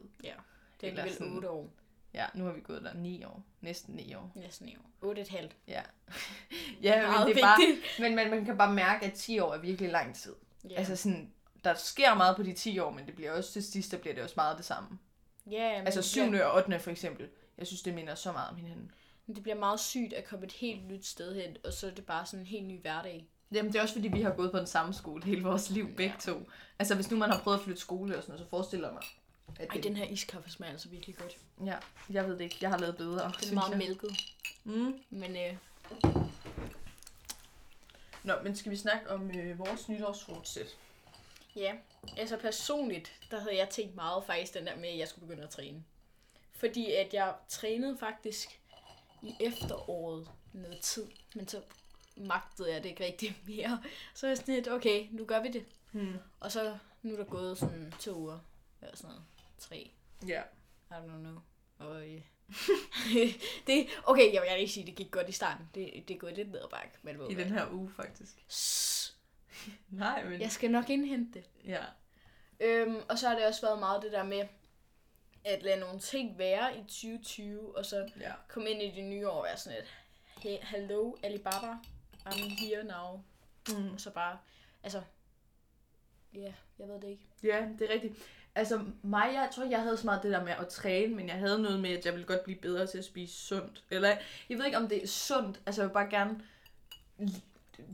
Det 0.82 0.90
er 0.90 0.96
sådan- 1.14 1.36
8 1.36 1.50
år. 1.50 1.70
Ja, 2.13 2.25
nu 2.33 2.45
har 2.45 2.51
vi 2.51 2.62
gået 2.62 2.83
der 2.83 2.94
9 2.94 3.24
år. 3.24 3.44
Næsten 3.62 3.95
9 3.95 4.13
år. 4.15 4.31
Næsten 4.36 4.69
i 4.69 4.75
år. 4.75 5.07
8 5.07 5.21
et 5.21 5.30
halvt. 5.30 5.56
Ja. 5.68 5.81
ja, 6.83 7.01
men 7.01 7.12
Meget 7.12 7.27
det 7.27 7.38
er 7.38 7.42
bare, 7.42 7.57
men 8.00 8.15
man, 8.15 8.30
man 8.30 8.45
kan 8.45 8.57
bare 8.57 8.74
mærke, 8.74 9.06
at 9.06 9.13
10 9.13 9.39
år 9.39 9.54
er 9.54 9.57
virkelig 9.57 9.92
lang 9.92 10.15
tid. 10.15 10.33
Ja. 10.69 10.75
Altså 10.75 10.95
sådan, 10.95 11.31
der 11.63 11.74
sker 11.74 12.13
meget 12.13 12.36
på 12.36 12.44
de 12.44 12.54
10 12.54 12.80
år, 12.80 12.92
men 12.92 13.06
det 13.06 13.15
bliver 13.15 13.31
også 13.31 13.51
til 13.54 13.63
sidst, 13.63 13.92
der 13.92 13.98
bliver 13.98 14.13
det 14.13 14.24
også 14.24 14.33
meget 14.38 14.57
det 14.57 14.65
samme. 14.65 15.00
ja, 15.51 15.77
men 15.77 15.86
Altså 15.86 16.00
det 16.01 16.06
7. 16.10 16.30
bliver- 16.30 16.45
og 16.45 16.56
8. 16.65 16.80
for 16.80 16.92
eksempel. 16.92 17.30
Jeg 17.57 17.68
synes, 17.68 17.81
det 17.81 17.94
minder 17.94 18.16
så 18.16 18.31
meget 18.31 18.50
om 18.50 18.56
hinanden. 18.56 18.92
Men 19.27 19.36
det 19.36 19.44
bliver 19.44 19.56
meget 19.59 19.80
sygt 19.80 20.13
at 20.13 20.25
komme 20.25 20.45
et 20.45 20.51
helt 20.51 20.88
nyt 20.88 21.06
sted 21.06 21.36
hen, 21.36 21.57
og 21.66 21.74
så 21.74 21.88
er 21.88 21.92
det 21.92 22.06
bare 22.06 22.25
sådan 22.25 22.39
en 22.39 22.45
helt 22.48 22.66
ny 22.68 22.81
hverdag. 22.81 23.27
Jamen, 23.51 23.71
det 23.74 23.77
er 23.80 23.81
også 23.83 23.94
fordi, 23.95 24.07
vi 24.07 24.21
har 24.21 24.31
gået 24.31 24.51
på 24.51 24.57
den 24.57 24.68
samme 24.68 24.94
skole 24.94 25.24
hele 25.24 25.44
vores 25.44 25.69
liv, 25.69 25.95
begge 25.95 26.16
to. 26.19 26.50
Altså, 26.80 26.95
hvis 26.95 27.12
nu 27.12 27.18
man 27.18 27.30
har 27.30 27.39
prøvet 27.39 27.57
at 27.57 27.63
flytte 27.63 27.81
skole 27.81 28.18
og 28.18 28.24
sådan 28.24 28.31
noget, 28.33 28.45
så 28.45 28.50
forestiller 28.50 28.92
mig, 28.94 29.01
at 29.60 29.68
Ej, 29.70 29.76
det... 29.76 29.84
den 29.84 29.96
her 29.98 30.06
iskaffe 30.06 30.50
smager 30.52 30.72
altså 30.72 30.90
virkelig 30.90 31.16
godt. 31.18 31.38
Ja, 31.66 31.78
jeg 32.10 32.26
ved 32.28 32.34
det 32.34 32.42
ikke. 32.42 32.58
Jeg 32.62 32.70
har 32.70 32.78
lavet 32.78 32.98
bedre, 32.98 33.32
Den 33.42 33.50
er 33.50 33.54
meget 33.54 33.70
jeg. 33.70 33.78
mælket. 33.78 34.12
Mm. 34.64 35.00
Men 35.10 35.36
øh, 35.38 35.56
Nå, 38.24 38.34
men 38.44 38.56
skal 38.56 38.72
vi 38.72 38.78
snakke 38.78 39.10
om 39.10 39.32
øh, 39.32 39.60
vores 39.60 39.90
nytårsfortsæt? 39.90 40.78
ja, 41.56 41.76
altså 42.18 42.38
personligt, 42.38 43.14
der 43.32 43.40
havde 43.40 43.58
jeg 43.58 43.70
tænkt 43.70 43.96
meget 43.96 44.24
faktisk 44.26 44.54
den 44.54 44.66
der 44.66 44.76
med, 44.76 44.90
at 44.90 44.98
jeg 44.98 45.08
skulle 45.08 45.28
begynde 45.28 45.44
at 45.44 45.50
træne. 45.50 45.84
Fordi 46.54 46.92
at 46.92 47.14
jeg 47.14 47.34
trænede 47.50 47.98
faktisk 47.98 48.60
i 49.22 49.36
efteråret 49.40 50.30
noget 50.54 50.80
tid, 50.80 51.06
men 51.36 51.48
så 51.48 51.62
magtede 52.16 52.72
jeg 52.74 52.84
det 52.84 52.90
ikke 52.90 53.06
rigtig 53.06 53.38
mere. 53.48 53.84
Så 54.14 54.26
er 54.26 54.30
jeg 54.30 54.38
sådan 54.38 54.56
lidt, 54.56 54.68
okay, 54.68 55.08
nu 55.12 55.26
gør 55.26 55.42
vi 55.42 55.52
det. 55.52 55.66
Hmm. 55.92 56.18
Og 56.40 56.52
så 56.52 56.78
nu 57.02 57.14
er 57.14 57.18
der 57.18 57.24
gået 57.24 57.58
sådan 57.58 57.94
to 58.00 58.16
uger, 58.16 58.40
eller 58.82 58.96
sådan 58.98 59.10
noget, 59.10 59.24
tre, 59.63 59.92
Ja. 60.27 60.42
I 60.92 60.94
don't 60.94 61.19
know. 61.19 61.38
Og, 61.77 62.07
øh, 62.10 62.21
det, 63.68 63.88
okay, 64.06 64.33
jeg 64.33 64.42
vil 64.42 64.60
ikke 64.60 64.74
sige, 64.74 64.83
at 64.83 64.88
det 64.88 64.95
gik 64.95 65.12
godt 65.12 65.30
i 65.30 65.31
starten. 65.31 65.69
Det, 65.75 66.04
det 66.07 66.13
er 66.13 66.18
gået 66.19 66.36
lidt 66.36 66.51
ned 66.51 66.60
ad 66.62 66.69
bakke. 66.69 66.98
Men 67.01 67.31
I 67.31 67.33
den 67.33 67.48
her 67.48 67.71
uge, 67.71 67.92
faktisk. 67.95 68.36
Nej, 69.89 70.24
men... 70.24 70.42
Jeg 70.42 70.51
skal 70.51 70.71
nok 70.71 70.89
indhente 70.89 71.39
det. 71.39 71.45
Ja. 71.65 71.83
Øhm, 72.60 72.95
og 73.10 73.19
så 73.19 73.27
har 73.27 73.36
det 73.36 73.45
også 73.48 73.62
været 73.62 73.80
meget 73.80 74.01
det 74.04 74.12
der 74.12 74.24
med, 74.24 74.48
at 75.45 75.63
lade 75.63 75.80
nogle 75.80 76.00
ting 76.00 76.38
være 76.38 76.77
i 76.77 76.81
2020, 76.81 77.77
og 77.77 77.86
så 77.86 78.09
Ja. 78.19 78.33
komme 78.48 78.69
ind 78.69 78.81
i 78.81 78.92
det 78.95 79.04
nye 79.04 79.30
år 79.30 79.38
og 79.38 79.44
være 79.44 79.57
sådan 79.57 79.80
et, 79.80 79.88
hey, 80.44 80.57
hello 80.62 81.16
Alibaba, 81.24 81.74
I'm 82.30 82.59
here 82.59 82.83
now. 82.83 83.24
Mm. 83.69 83.94
Og 83.94 84.00
så 84.00 84.12
bare, 84.12 84.38
altså, 84.83 85.01
ja, 86.33 86.39
yeah, 86.39 86.54
jeg 86.80 86.88
ved 86.88 86.95
det 87.01 87.07
ikke. 87.07 87.24
Ja, 87.44 87.68
det 87.80 87.89
er 87.89 87.94
rigtigt. 87.94 88.16
Altså 88.56 88.80
mig, 89.04 89.30
jeg 89.34 89.50
tror, 89.56 89.64
jeg 89.64 89.82
havde 89.82 89.98
så 89.98 90.06
meget 90.06 90.24
det 90.24 90.32
der 90.32 90.44
med 90.44 90.54
at 90.60 90.68
træne, 90.68 91.16
men 91.16 91.28
jeg 91.28 91.36
havde 91.36 91.62
noget 91.62 91.80
med, 91.80 91.90
at 91.90 92.06
jeg 92.06 92.14
ville 92.14 92.28
godt 92.28 92.44
blive 92.44 92.60
bedre 92.60 92.88
til 92.88 92.98
at 92.98 93.06
spise 93.06 93.34
sundt. 93.34 93.84
Eller, 93.92 94.10
jeg 94.50 94.58
ved 94.58 94.66
ikke, 94.66 94.78
om 94.78 94.88
det 94.88 95.04
er 95.04 95.08
sundt. 95.08 95.62
Altså, 95.66 95.82
jeg 95.82 95.90
vil 95.90 95.94
bare 95.94 96.10
gerne 96.10 96.40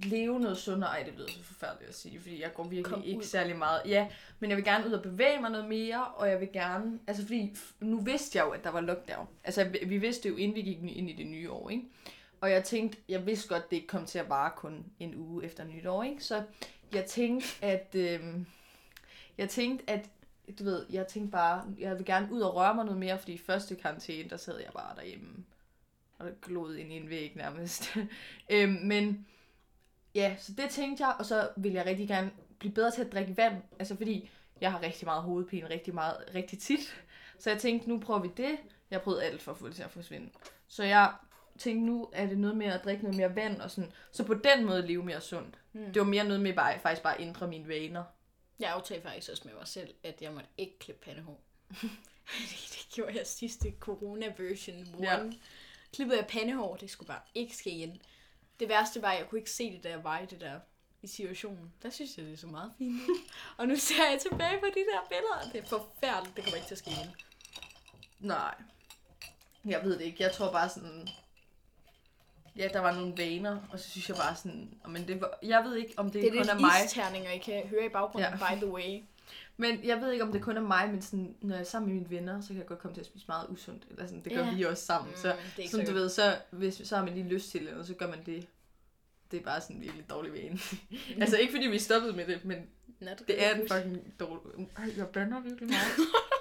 leve 0.04 0.40
noget 0.40 0.58
sundere. 0.58 0.90
Ej, 0.90 1.04
det 1.04 1.14
lyder 1.14 1.28
så 1.28 1.44
forfærdeligt 1.44 1.90
at 1.90 1.96
sige, 1.96 2.20
fordi 2.22 2.42
jeg 2.42 2.54
går 2.54 2.64
virkelig 2.64 2.86
Kom 2.86 3.04
ikke 3.04 3.18
ud. 3.20 3.24
særlig 3.24 3.56
meget. 3.58 3.82
Ja, 3.86 4.08
men 4.40 4.50
jeg 4.50 4.58
vil 4.58 4.66
gerne 4.66 4.88
ud 4.88 4.92
og 4.92 5.02
bevæge 5.04 5.42
mig 5.42 5.52
noget 5.52 5.68
mere, 5.70 6.06
og 6.06 6.30
jeg 6.30 6.40
vil 6.40 6.50
gerne... 6.54 7.00
Altså, 7.08 7.24
fordi 7.24 7.56
nu 7.80 8.02
vidste 8.02 8.38
jeg 8.38 8.46
jo, 8.46 8.50
at 8.52 8.64
der 8.64 8.70
var 8.70 8.82
lockdown. 8.82 9.28
Altså, 9.44 9.64
vi- 9.64 9.86
vi 9.86 9.98
vidste 9.98 10.30
jo, 10.30 10.36
inden 10.36 10.56
vi 10.56 10.62
gik 10.62 10.78
ind 10.98 11.10
i 11.10 11.14
det 11.14 11.28
nye 11.28 11.52
år, 11.52 11.70
ikke? 11.70 11.84
Og 12.42 12.52
jeg 12.52 12.64
tænkte, 12.64 12.98
jeg 13.10 13.26
vidste 13.26 13.48
godt, 13.50 13.70
det 13.70 13.76
ikke 13.76 13.88
kom 13.88 14.06
til 14.06 14.20
at 14.20 14.30
vare 14.30 14.52
kun 14.56 14.86
en 15.00 15.16
uge 15.16 15.46
efter 15.46 15.64
nytår, 15.64 16.04
ikke? 16.04 16.24
Så 16.24 16.44
jeg 16.94 17.06
tænkte, 17.06 17.48
at... 17.62 17.96
Øhm, 17.96 18.46
jeg 19.38 19.50
tænkte, 19.50 19.90
at 19.90 20.06
du 20.60 20.64
ved, 20.64 20.86
jeg 20.90 21.08
tænkte 21.08 21.32
bare, 21.32 21.66
jeg 21.80 21.98
vil 21.98 22.06
gerne 22.06 22.32
ud 22.32 22.42
og 22.42 22.56
røre 22.56 22.76
mig 22.76 22.86
noget 22.86 23.00
mere, 23.00 23.20
fordi 23.20 23.34
i 23.34 23.38
første 23.38 23.76
karantæne, 23.76 24.30
der 24.30 24.38
sad 24.38 24.60
jeg 24.60 24.72
bare 24.74 24.96
derhjemme 24.96 25.46
og 26.20 26.28
gloede 26.42 26.82
ind 26.82 26.94
i 26.94 26.98
en 26.98 27.10
væg 27.10 27.34
nærmest. 27.36 27.98
øhm, 28.54 28.80
men 28.84 29.28
ja, 30.16 30.36
så 30.40 30.54
det 30.54 30.70
tænkte 30.70 31.06
jeg, 31.06 31.16
og 31.20 31.26
så 31.26 31.50
vil 31.58 31.72
jeg 31.72 31.86
rigtig 31.86 32.08
gerne 32.08 32.32
blive 32.60 32.74
bedre 32.74 32.92
til 32.92 33.02
at 33.02 33.12
drikke 33.12 33.38
vand, 33.38 33.56
altså 33.80 33.96
fordi 33.96 34.30
jeg 34.62 34.72
har 34.72 34.82
rigtig 34.82 35.06
meget 35.06 35.24
hovedpine, 35.24 35.70
rigtig 35.70 35.94
meget, 35.94 36.18
rigtig 36.36 36.60
tit. 36.60 37.04
Så 37.38 37.50
jeg 37.50 37.60
tænkte, 37.60 37.90
nu 37.90 38.00
prøver 38.00 38.20
vi 38.20 38.30
det. 38.38 38.58
Jeg 38.92 39.02
prøvet 39.02 39.22
alt 39.22 39.42
for 39.42 39.52
at 39.52 39.58
få 39.58 39.68
det 39.68 39.76
til 39.76 39.84
at 39.84 39.92
forsvinde. 39.92 40.30
Så 40.68 40.84
jeg 40.84 41.14
tænkte, 41.58 41.86
nu 41.86 42.10
er 42.14 42.26
det 42.26 42.38
noget 42.38 42.58
med 42.58 42.68
at 42.68 42.84
drikke 42.84 43.04
noget 43.04 43.18
mere 43.18 43.36
vand, 43.36 43.62
og 43.62 43.72
sådan, 43.72 43.92
så 44.12 44.24
på 44.24 44.34
den 44.34 44.66
måde 44.66 44.88
leve 44.88 45.04
mere 45.04 45.22
sundt. 45.22 45.60
Mm. 45.74 45.86
Det 45.86 46.00
var 46.00 46.08
mere 46.08 46.24
noget 46.24 46.42
med 46.42 46.54
bare, 46.54 46.80
faktisk 46.80 47.04
bare 47.04 47.16
at 47.16 47.22
ændre 47.22 47.48
mine 47.48 47.68
vaner. 47.68 48.04
Jeg 48.60 48.72
aftalte 48.72 49.04
faktisk 49.04 49.32
også 49.32 49.44
med 49.46 49.54
mig 49.54 49.68
selv, 49.68 49.94
at 50.04 50.22
jeg 50.22 50.34
måtte 50.34 50.50
ikke 50.58 50.80
klippe 50.80 51.06
pandehår. 51.06 51.42
det 52.74 52.88
gjorde 52.94 53.18
jeg 53.18 53.28
sidste 53.28 53.74
corona-version 53.80 54.76
1. 54.76 54.96
Ja. 55.02 55.20
Klippede 55.94 56.18
jeg 56.18 56.28
pandehår, 56.28 56.76
det 56.76 56.90
skulle 56.90 57.08
bare 57.08 57.22
ikke 57.36 57.56
ske 57.56 57.70
igen. 57.70 58.02
Det 58.60 58.70
værste 58.70 59.02
var, 59.02 59.12
at 59.12 59.20
jeg 59.20 59.30
kunne 59.30 59.40
ikke 59.40 59.52
se 59.52 59.72
det, 59.72 59.84
da 59.84 59.90
jeg 59.90 60.04
var 60.04 60.20
i 60.20 60.26
det 60.26 60.42
der 60.42 60.60
i 61.02 61.08
situationen. 61.08 61.74
Der 61.84 61.90
synes 61.90 62.18
jeg, 62.18 62.26
det 62.26 62.34
er 62.34 62.38
så 62.38 62.48
meget 62.48 62.72
fint. 62.78 63.02
og 63.58 63.68
nu 63.68 63.76
ser 63.76 64.10
jeg 64.12 64.20
tilbage 64.22 64.60
på 64.60 64.66
de 64.66 64.80
der 64.80 65.08
billeder. 65.10 65.52
Det 65.54 65.64
er 65.64 65.68
forfærdeligt, 65.68 66.36
det 66.36 66.44
kommer 66.44 66.56
ikke 66.56 66.68
til 66.68 66.76
at 66.76 66.80
ske 66.80 66.92
igen. 66.92 67.16
Nej. 68.20 68.56
Jeg 69.66 69.84
ved 69.84 70.00
det 70.00 70.06
ikke. 70.06 70.24
Jeg 70.24 70.32
tror 70.32 70.52
bare 70.52 70.70
sådan... 70.70 71.10
Ja, 72.58 72.68
der 72.74 72.80
var 72.80 72.96
nogle 72.96 73.14
vaner, 73.18 73.58
og 73.72 73.80
så 73.80 73.90
synes 73.90 74.10
jeg 74.10 74.18
bare 74.18 74.36
sådan... 74.36 74.74
Men 74.88 75.08
det 75.08 75.22
var, 75.22 75.40
jeg 75.44 75.64
ved 75.64 75.76
ikke, 75.76 75.94
om 75.98 76.06
det, 76.12 76.14
Det 76.14 76.24
er 76.26 76.30
kun 76.32 76.38
lidt 76.38 76.50
er 76.50 76.60
mig. 76.60 76.70
isterninger, 76.86 77.32
I 77.32 77.38
kan 77.38 77.68
høre 77.68 77.86
i 77.86 77.90
baggrunden, 77.90 78.32
Ja. 78.42 78.56
by 78.56 78.58
the 78.58 78.68
way. 78.72 79.00
Men 79.58 79.84
jeg 79.84 80.02
ved 80.02 80.12
ikke, 80.12 80.24
om 80.24 80.32
det 80.32 80.42
kun 80.42 80.58
er 80.58 80.62
mig, 80.62 80.90
men 80.90 81.02
sådan, 81.02 81.36
når 81.42 81.56
jeg 81.56 81.62
er 81.62 81.66
sammen 81.66 81.94
med 81.94 82.02
mine 82.02 82.10
venner, 82.10 82.42
så 82.42 82.48
kan 82.48 82.58
jeg 82.58 82.66
godt 82.66 82.80
komme 82.80 82.96
til 82.96 83.02
at 83.02 83.06
spise 83.08 83.26
meget 83.28 83.46
usundt. 83.50 83.84
Eller 83.90 84.06
sådan, 84.06 84.24
det 84.24 84.34
gør 84.34 84.46
Ja. 84.46 84.54
vi 84.56 84.64
også 84.64 84.86
sammen. 84.86 85.10
Mm, 85.12 85.18
Så, 85.18 85.36
det 85.58 85.70
som 85.70 85.80
så 85.80 85.86
du 85.86 85.94
ved, 85.94 86.10
så, 86.10 86.38
hvis, 86.52 86.82
så 86.84 86.96
har 86.96 87.06
man 87.06 87.14
lige 87.14 87.28
lyst 87.30 87.50
til 87.52 87.66
det, 87.66 87.74
og 87.74 87.86
så 87.86 87.94
gør 87.94 88.08
man 88.08 88.20
det. 88.26 88.48
det 89.32 89.40
er 89.40 89.44
bare 89.44 89.62
sådan 89.62 89.76
en 89.76 89.82
virkelig 89.82 90.10
dårlig 90.10 90.34
vane. 90.34 90.60
altså 91.22 91.38
ikke 91.38 91.54
fordi 91.54 91.68
vi 91.68 91.80
stoppede 91.80 92.14
med 92.14 92.26
det, 92.28 92.46
men 92.46 92.58
Not 93.00 93.20
det 93.28 93.46
er 93.46 93.56
en 93.56 93.68
fucking 93.72 94.14
dårlig... 94.20 94.70
Ej, 94.78 94.86
jeg 94.98 95.08
bander 95.08 95.40
virkelig 95.40 95.70
meget. 95.70 95.92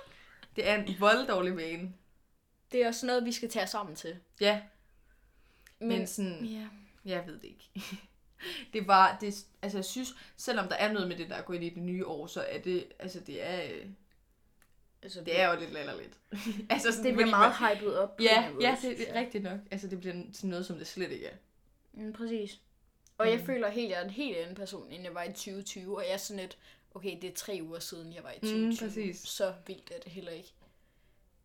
det 0.56 0.68
er 0.68 0.74
en 0.74 0.96
volddårlig 1.00 1.56
vane. 1.56 1.92
Det 2.72 2.82
er 2.82 2.88
også 2.88 3.06
noget, 3.06 3.24
vi 3.24 3.32
skal 3.32 3.50
tage 3.50 3.66
sammen 3.66 3.96
til. 3.96 4.16
Ja, 4.40 4.60
Men, 5.80 5.88
men 5.88 6.06
sådan... 6.06 6.44
ja. 6.44 6.68
Jeg 7.04 7.26
ved 7.26 7.34
det 7.38 7.44
ikke. 7.44 7.70
det 8.72 8.86
var, 8.86 9.18
det, 9.20 9.46
altså 9.62 9.78
jeg 9.78 9.84
synes, 9.84 10.14
selvom 10.36 10.68
der 10.68 10.74
er 10.76 10.92
noget 10.92 11.08
med 11.08 11.16
det, 11.16 11.30
der 11.30 11.36
er 11.36 11.42
gået 11.42 11.56
ind 11.56 11.64
i 11.64 11.70
det 11.74 11.82
nye 11.82 12.06
år, 12.06 12.26
så 12.26 12.40
er 12.42 12.58
det, 12.60 12.92
altså 12.98 13.20
det 13.20 13.42
er, 13.46 13.62
øh, 13.72 13.86
Altså, 15.02 15.20
det 15.24 15.40
er 15.40 15.52
jo 15.52 15.60
lidt 15.60 15.72
latterligt. 15.72 16.18
altså 16.70 16.92
sådan, 16.92 17.04
det 17.04 17.14
bliver 17.14 17.30
meget 17.30 17.54
man- 17.60 17.76
hypet 17.76 17.98
op. 17.98 18.20
Ja, 18.20 18.50
ja, 18.60 18.76
synes 18.78 18.96
det 18.98 19.08
er 19.08 19.12
jeg. 19.14 19.22
rigtigt 19.24 19.44
nok. 19.44 19.60
Altså 19.70 19.88
det 19.88 20.00
bliver 20.00 20.14
sådan 20.32 20.50
noget, 20.50 20.66
som 20.66 20.78
det 20.78 20.86
slet 20.86 21.10
ikke 21.10 21.26
er. 21.26 21.36
Mm, 21.92 22.12
præcis. 22.12 22.60
Og 23.18 23.30
jeg 23.30 23.38
Mm. 23.38 23.46
føler 23.46 23.68
helt, 23.70 23.90
jeg 23.90 24.00
er 24.00 24.04
en 24.04 24.10
helt 24.10 24.36
anden 24.36 24.54
person, 24.56 24.92
end 24.92 25.02
jeg 25.04 25.14
var 25.14 25.22
i 25.22 25.28
2020. 25.28 25.96
Og 25.96 26.04
jeg 26.04 26.12
er 26.12 26.16
sådan 26.16 26.40
lidt, 26.40 26.58
okay, 26.94 27.18
det 27.22 27.30
er 27.30 27.34
tre 27.34 27.58
uger 27.62 27.78
siden, 27.78 28.12
jeg 28.12 28.22
var 28.24 28.30
i 28.30 28.38
Mm, 28.42 28.48
2020. 28.48 28.88
præcis. 28.88 29.28
Så 29.28 29.54
vildt 29.66 29.90
er 29.94 29.98
det 30.00 30.12
heller 30.12 30.32
ikke. 30.32 30.54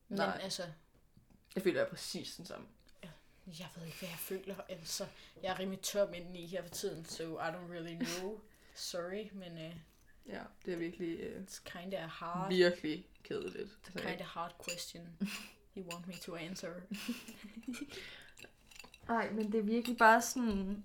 Men 0.08 0.18
Nej. 0.18 0.40
altså, 0.44 0.64
Jeg 1.56 1.64
føler, 1.64 1.80
jeg 1.80 1.86
er 1.86 1.90
præcis 1.90 2.36
den 2.36 2.46
samme. 2.46 2.66
Jeg 3.48 3.68
ved 3.76 3.86
ikke, 3.86 3.98
hvad 4.00 4.10
jeg 4.10 4.18
føler. 4.20 4.56
Altså, 4.70 5.06
jeg 5.44 5.52
er 5.54 5.60
rimelig 5.60 5.82
tør 5.82 6.08
indeni 6.12 6.48
her 6.48 6.62
for 6.64 6.70
tiden, 6.70 7.06
so 7.06 7.24
I 7.40 7.42
don't 7.44 7.72
really 7.72 7.96
know. 7.96 8.40
Sorry, 8.76 9.28
men 9.34 9.52
uh, 9.52 9.74
Ja, 10.28 10.42
det 10.66 10.74
er 10.74 10.78
virkelig, 10.78 11.20
øh, 11.20 11.44
it's 11.44 11.62
kind 11.80 11.94
of 11.94 12.00
hard. 12.10 12.50
virkelig 12.54 13.06
kedeligt. 13.24 13.70
It's 13.88 14.00
a 14.04 14.10
kind 14.10 14.22
of 14.22 14.28
hard 14.28 14.52
question 14.70 15.08
you 15.78 15.84
want 15.94 16.08
me 16.08 16.14
to 16.14 16.36
answer. 16.36 16.70
Nej, 19.08 19.32
men 19.32 19.52
det 19.52 19.60
er 19.60 19.64
virkelig 19.64 19.98
bare 19.98 20.22
sådan 20.22 20.84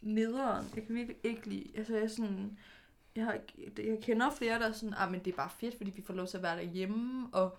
nederen. 0.00 0.66
Jeg 0.76 0.86
kan 0.86 0.94
virkelig 0.94 1.16
ikke 1.24 1.48
lide. 1.48 1.72
Altså, 1.78 1.94
jeg 1.94 2.02
er 2.04 2.08
sådan... 2.08 2.58
Jeg, 3.16 3.24
har, 3.24 3.32
ikke- 3.32 3.90
jeg 3.90 3.98
kender 4.02 4.30
flere, 4.30 4.58
der 4.58 4.68
er 4.68 4.72
sådan, 4.72 4.94
ah, 4.94 5.10
men 5.10 5.24
det 5.24 5.32
er 5.32 5.36
bare 5.36 5.50
fedt, 5.60 5.76
fordi 5.76 5.90
vi 5.90 6.02
får 6.02 6.14
lov 6.14 6.26
til 6.26 6.36
at 6.36 6.42
være 6.42 6.56
derhjemme, 6.56 7.28
og 7.34 7.58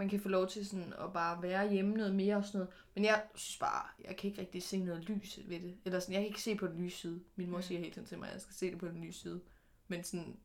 man 0.00 0.08
kan 0.08 0.20
få 0.20 0.28
lov 0.28 0.48
til 0.48 0.66
sådan 0.66 0.92
at 0.98 1.12
bare 1.12 1.42
være 1.42 1.70
hjemme 1.72 1.94
noget 1.96 2.14
mere 2.14 2.36
og 2.36 2.44
sådan 2.44 2.58
noget. 2.58 2.74
Men 2.94 3.04
jeg 3.04 3.22
synes 3.34 3.58
bare, 3.58 3.86
jeg 4.04 4.16
kan 4.16 4.30
ikke 4.30 4.40
rigtig 4.40 4.62
se 4.62 4.78
noget 4.78 5.04
lys 5.04 5.38
ved 5.44 5.60
det. 5.60 5.76
Eller 5.84 6.00
sådan, 6.00 6.12
jeg 6.12 6.20
kan 6.20 6.26
ikke 6.28 6.42
se 6.42 6.54
på 6.54 6.66
den 6.66 6.84
lyse 6.84 6.96
side. 6.98 7.20
Min 7.36 7.50
mor 7.50 7.56
Mm. 7.56 7.62
siger 7.62 7.78
hele 7.78 7.92
tiden 7.92 8.08
til 8.08 8.18
mig, 8.18 8.28
at 8.28 8.32
jeg 8.32 8.40
skal 8.40 8.54
se 8.54 8.70
det 8.70 8.78
på 8.78 8.86
den 8.88 9.04
lyse 9.04 9.20
side. 9.20 9.40
Men 9.88 10.04
sådan, 10.04 10.36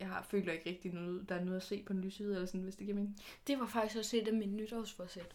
jeg 0.00 0.08
har, 0.08 0.26
føler 0.30 0.52
ikke 0.52 0.70
rigtig 0.70 0.92
noget, 0.92 1.28
der 1.28 1.34
er 1.34 1.44
noget 1.44 1.56
at 1.56 1.62
se 1.62 1.82
på 1.86 1.92
den 1.92 2.00
lyse 2.00 2.16
side, 2.16 2.34
eller 2.34 2.46
sådan, 2.46 2.60
hvis 2.60 2.76
det 2.76 2.84
giver 2.84 2.94
mening. 2.96 3.16
Det 3.46 3.58
var 3.58 3.66
faktisk 3.66 3.96
også 3.98 4.16
et 4.16 4.28
af 4.28 4.34
mine 4.34 4.52
nytårsforsæt. 4.56 5.34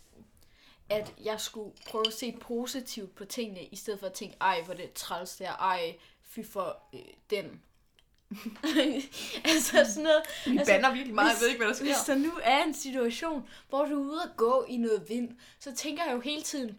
At 0.90 1.14
jeg 1.24 1.40
skulle 1.42 1.72
prøve 1.88 2.08
at 2.08 2.14
se 2.14 2.38
positivt 2.42 3.16
på 3.16 3.26
tingene, 3.26 3.64
i 3.66 3.76
stedet 3.76 4.00
for 4.00 4.08
at 4.08 4.14
tænke, 4.14 4.38
ej, 4.42 4.62
hvor 4.66 4.74
det 4.74 4.86
er 4.86 4.94
træls 4.96 5.38
der, 5.38 5.52
ej, 5.52 5.98
fy 6.22 6.40
for 6.46 6.84
øh, 6.94 7.00
den. 7.30 7.62
altså 9.52 9.72
sådan 9.90 10.04
noget. 10.04 10.22
Vi 10.46 10.58
Altså, 10.58 10.74
bander 10.74 10.92
virkelig 10.94 11.16
meget, 11.16 11.28
jeg 11.28 11.34
hvis- 11.36 11.42
ved 11.42 11.48
ikke, 11.50 11.58
hvad 11.60 11.68
der 11.68 11.74
sker. 11.74 11.86
Hvis 11.86 11.98
der 12.08 12.16
nu 12.16 12.32
er 12.44 12.64
en 12.64 12.74
situation, 12.74 13.48
hvor 13.70 13.86
du 13.86 14.04
er 14.04 14.12
ude 14.12 14.22
at 14.24 14.38
gå 14.38 14.66
i 14.70 14.78
noget 14.78 15.04
vind, 15.10 15.30
så 15.60 15.76
tænker 15.76 16.04
jeg 16.06 16.14
jo 16.14 16.20
hele 16.20 16.42
tiden, 16.42 16.78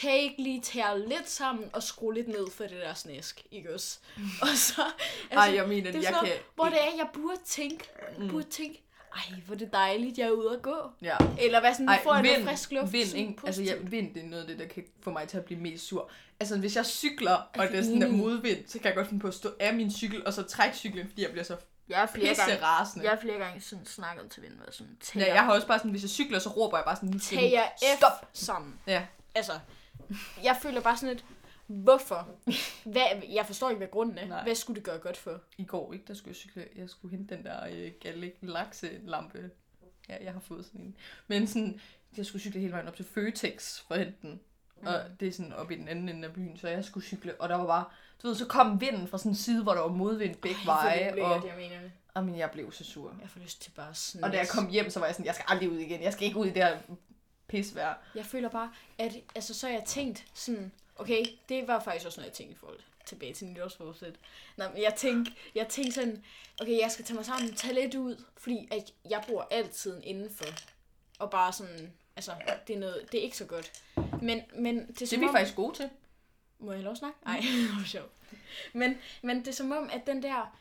kan 0.00 0.10
I 0.16 0.22
ikke 0.22 0.42
lige 0.42 0.60
tage 0.60 1.08
lidt 1.08 1.30
sammen 1.30 1.70
og 1.72 1.82
skrue 1.82 2.14
lidt 2.14 2.28
ned 2.28 2.50
for 2.50 2.64
det 2.64 2.76
der 2.82 2.94
snæsk, 2.94 3.42
ikke 3.50 3.74
også? 3.74 3.98
Og 4.42 4.48
så, 4.48 4.82
Ej, 5.30 5.54
jeg 5.54 5.68
mener, 5.68 5.82
det 5.82 5.98
er 5.98 6.02
jeg 6.02 6.02
sådan 6.02 6.12
noget, 6.12 6.28
kan 6.32 6.42
hvor 6.54 6.64
det 6.64 6.74
er, 6.80 6.96
jeg 6.96 7.06
burde 7.12 7.38
tænke, 7.46 7.84
mm. 8.18 8.28
burde 8.28 8.46
tænke, 8.50 8.82
ej, 9.16 9.22
hvor 9.46 9.54
er 9.54 9.58
det 9.58 9.72
dejligt, 9.72 10.18
jeg 10.18 10.26
er 10.26 10.30
ude 10.30 10.54
at 10.56 10.62
gå. 10.62 10.76
Ja. 11.02 11.16
Eller 11.40 11.60
hvad 11.60 11.72
sådan, 11.72 11.88
Ej, 11.88 12.02
får 12.02 12.14
vind, 12.22 12.26
noget 12.26 12.48
frisk 12.48 12.72
luft. 12.72 12.92
vind, 12.92 13.14
ikke? 13.14 13.34
Altså, 13.46 13.62
ja, 13.62 13.74
vind, 13.82 14.14
det 14.14 14.22
er 14.22 14.26
noget 14.26 14.42
af 14.42 14.48
det, 14.48 14.58
der 14.58 14.66
kan 14.66 14.84
få 15.02 15.10
mig 15.10 15.28
til 15.28 15.36
at 15.36 15.44
blive 15.44 15.60
mest 15.60 15.86
sur. 15.86 16.10
Altså, 16.40 16.58
hvis 16.58 16.76
jeg 16.76 16.86
cykler, 16.86 17.34
og 17.34 17.68
det 17.68 17.78
er 17.78 17.82
sådan 17.82 18.00
der 18.00 18.08
modvind, 18.08 18.58
så 18.66 18.78
kan 18.78 18.86
jeg 18.86 18.94
godt 18.94 19.06
finde 19.08 19.20
på 19.20 19.28
at 19.28 19.34
stå 19.34 19.50
af 19.60 19.74
min 19.74 19.92
cykel, 19.92 20.26
og 20.26 20.32
så 20.32 20.42
trække 20.42 20.76
cyklen, 20.76 21.08
fordi 21.08 21.22
jeg 21.22 21.30
bliver 21.30 21.44
så 21.44 21.56
jeg 21.88 22.02
er 22.02 22.06
flere 22.06 22.28
pisse 22.28 22.42
gange, 22.42 22.62
rasende. 22.64 23.06
jeg 23.06 23.14
er 23.14 23.20
flere 23.20 23.38
gange 23.38 23.60
sådan 23.60 23.86
snakket 23.86 24.30
til 24.30 24.42
vinden, 24.42 24.60
sådan, 24.70 24.96
tag, 25.00 25.20
Ja, 25.20 25.34
jeg 25.34 25.44
har 25.44 25.52
også 25.52 25.66
bare 25.66 25.78
sådan, 25.78 25.90
hvis 25.90 26.02
jeg 26.02 26.10
cykler, 26.10 26.38
så 26.38 26.48
råber 26.48 26.78
jeg 26.78 26.84
bare 26.84 26.96
sådan, 26.96 27.08
nu 27.08 27.18
skal 27.18 27.38
tag 27.38 27.50
du 27.50 27.56
jer 27.56 27.94
F 27.94 27.98
stop. 27.98 28.28
sammen. 28.32 28.74
Ja. 28.86 29.02
Altså, 29.34 29.52
jeg 30.42 30.56
føler 30.62 30.80
bare 30.80 30.96
sådan 30.96 31.08
lidt, 31.08 31.24
hvorfor? 31.68 32.28
Hvad, 32.92 33.02
jeg 33.32 33.46
forstår 33.46 33.68
ikke, 33.70 33.78
hvad 33.78 33.88
grunden 33.88 34.18
er. 34.18 34.26
Nej. 34.26 34.42
Hvad 34.42 34.54
skulle 34.54 34.74
det 34.76 34.84
gøre 34.84 34.98
godt 34.98 35.16
for? 35.16 35.40
I 35.58 35.64
går, 35.64 35.92
ikke, 35.92 36.04
der 36.08 36.14
skulle 36.14 36.28
jeg 36.28 36.36
cykle, 36.36 36.68
jeg 36.76 36.90
skulle 36.90 37.16
hente 37.16 37.36
den 37.36 37.44
der 37.44 37.66
øh, 37.70 37.92
Gallic 38.00 38.34
lakselampe. 38.42 39.50
Ja, 40.08 40.24
jeg 40.24 40.32
har 40.32 40.40
fået 40.40 40.64
sådan 40.64 40.80
en. 40.80 40.96
Men 41.26 41.46
sådan, 41.46 41.80
jeg 42.16 42.26
skulle 42.26 42.42
cykle 42.42 42.60
hele 42.60 42.72
vejen 42.72 42.88
op 42.88 42.96
til 42.96 43.04
Føtex 43.04 43.80
for 43.80 43.94
at 43.94 44.04
hente 44.04 44.18
den. 44.22 44.40
Og 44.82 45.00
det 45.20 45.28
er 45.28 45.32
sådan 45.32 45.52
oppe 45.52 45.74
i 45.74 45.78
den 45.78 45.88
anden 45.88 46.08
ende 46.08 46.28
af 46.28 46.34
byen, 46.34 46.58
så 46.58 46.68
jeg 46.68 46.84
skulle 46.84 47.06
cykle, 47.06 47.34
og 47.40 47.48
der 47.48 47.54
var 47.54 47.66
bare, 47.66 47.84
du 48.22 48.28
ved, 48.28 48.34
så 48.34 48.46
kom 48.46 48.80
vinden 48.80 49.08
fra 49.08 49.18
sådan 49.18 49.32
en 49.32 49.36
side, 49.36 49.62
hvor 49.62 49.74
der 49.74 49.80
var 49.80 49.88
modvind 49.88 50.36
begge 50.36 50.60
veje, 50.64 51.12
og, 51.12 51.46
jeg 51.46 51.54
mener 51.56 51.80
det. 51.80 51.92
og 52.14 52.24
men 52.24 52.38
jeg 52.38 52.50
blev 52.50 52.72
så 52.72 52.84
sur. 52.84 53.14
Jeg 53.20 53.30
får 53.30 53.40
lyst 53.40 53.62
til 53.62 53.70
bare 53.70 53.94
sådan. 53.94 54.24
Og 54.24 54.32
da 54.32 54.38
jeg 54.38 54.48
kom 54.48 54.68
hjem, 54.68 54.90
så 54.90 55.00
var 55.00 55.06
jeg 55.06 55.14
sådan, 55.14 55.26
jeg 55.26 55.34
skal 55.34 55.44
aldrig 55.48 55.70
ud 55.70 55.78
igen. 55.78 56.02
Jeg 56.02 56.12
skal 56.12 56.26
ikke 56.26 56.38
ud 56.38 56.46
i 56.46 56.50
det 56.50 56.64
her 56.64 56.78
pisvejr. 57.48 57.94
Jeg 58.14 58.26
føler 58.26 58.48
bare, 58.48 58.72
at 58.98 59.12
altså, 59.34 59.54
så 59.54 59.66
har 59.66 59.74
jeg 59.74 59.84
tænkt 59.84 60.26
sådan, 60.34 60.72
okay, 60.98 61.24
det 61.48 61.68
var 61.68 61.80
faktisk 61.80 62.06
også 62.06 62.20
noget, 62.20 62.30
jeg 62.30 62.34
tænkte 62.36 62.52
i 62.54 62.58
forhold 62.58 62.80
tilbage 63.06 63.34
til 63.34 63.46
nytårsforsæt. 63.46 64.14
Nå, 64.56 64.64
men 64.74 64.82
jeg 64.82 64.94
tænkte, 64.94 65.32
jeg 65.54 65.68
tænkte 65.68 65.92
sådan, 65.92 66.24
okay, 66.60 66.78
jeg 66.80 66.90
skal 66.90 67.04
tage 67.04 67.14
mig 67.16 67.24
sammen, 67.26 67.54
tage 67.54 67.74
lidt 67.74 67.94
ud, 67.94 68.24
fordi 68.36 68.68
at 68.70 68.92
jeg 69.10 69.24
bor 69.28 69.48
altid 69.50 70.00
indenfor. 70.04 70.44
Og 71.18 71.30
bare 71.30 71.52
sådan, 71.52 71.92
altså, 72.16 72.32
det 72.66 72.76
er, 72.76 72.80
noget, 72.80 73.12
det 73.12 73.20
er 73.20 73.24
ikke 73.24 73.36
så 73.36 73.44
godt. 73.44 73.82
Men, 74.22 74.42
men 74.54 74.78
det 74.78 75.02
er 75.02 75.06
Det 75.06 75.12
er 75.12 75.18
vi 75.18 75.24
om, 75.26 75.34
faktisk 75.34 75.56
gode 75.56 75.74
til. 75.76 75.90
Må 76.58 76.72
jeg 76.72 76.82
lov 76.82 76.92
at 76.92 76.98
snakke? 76.98 77.18
Nej, 77.24 77.40
hvor 77.76 77.86
sjovt. 77.86 78.12
Men, 78.72 78.98
men 79.22 79.38
det 79.38 79.48
er 79.48 79.52
som 79.52 79.72
om, 79.72 79.90
at 79.92 80.06
den 80.06 80.22
der, 80.22 80.58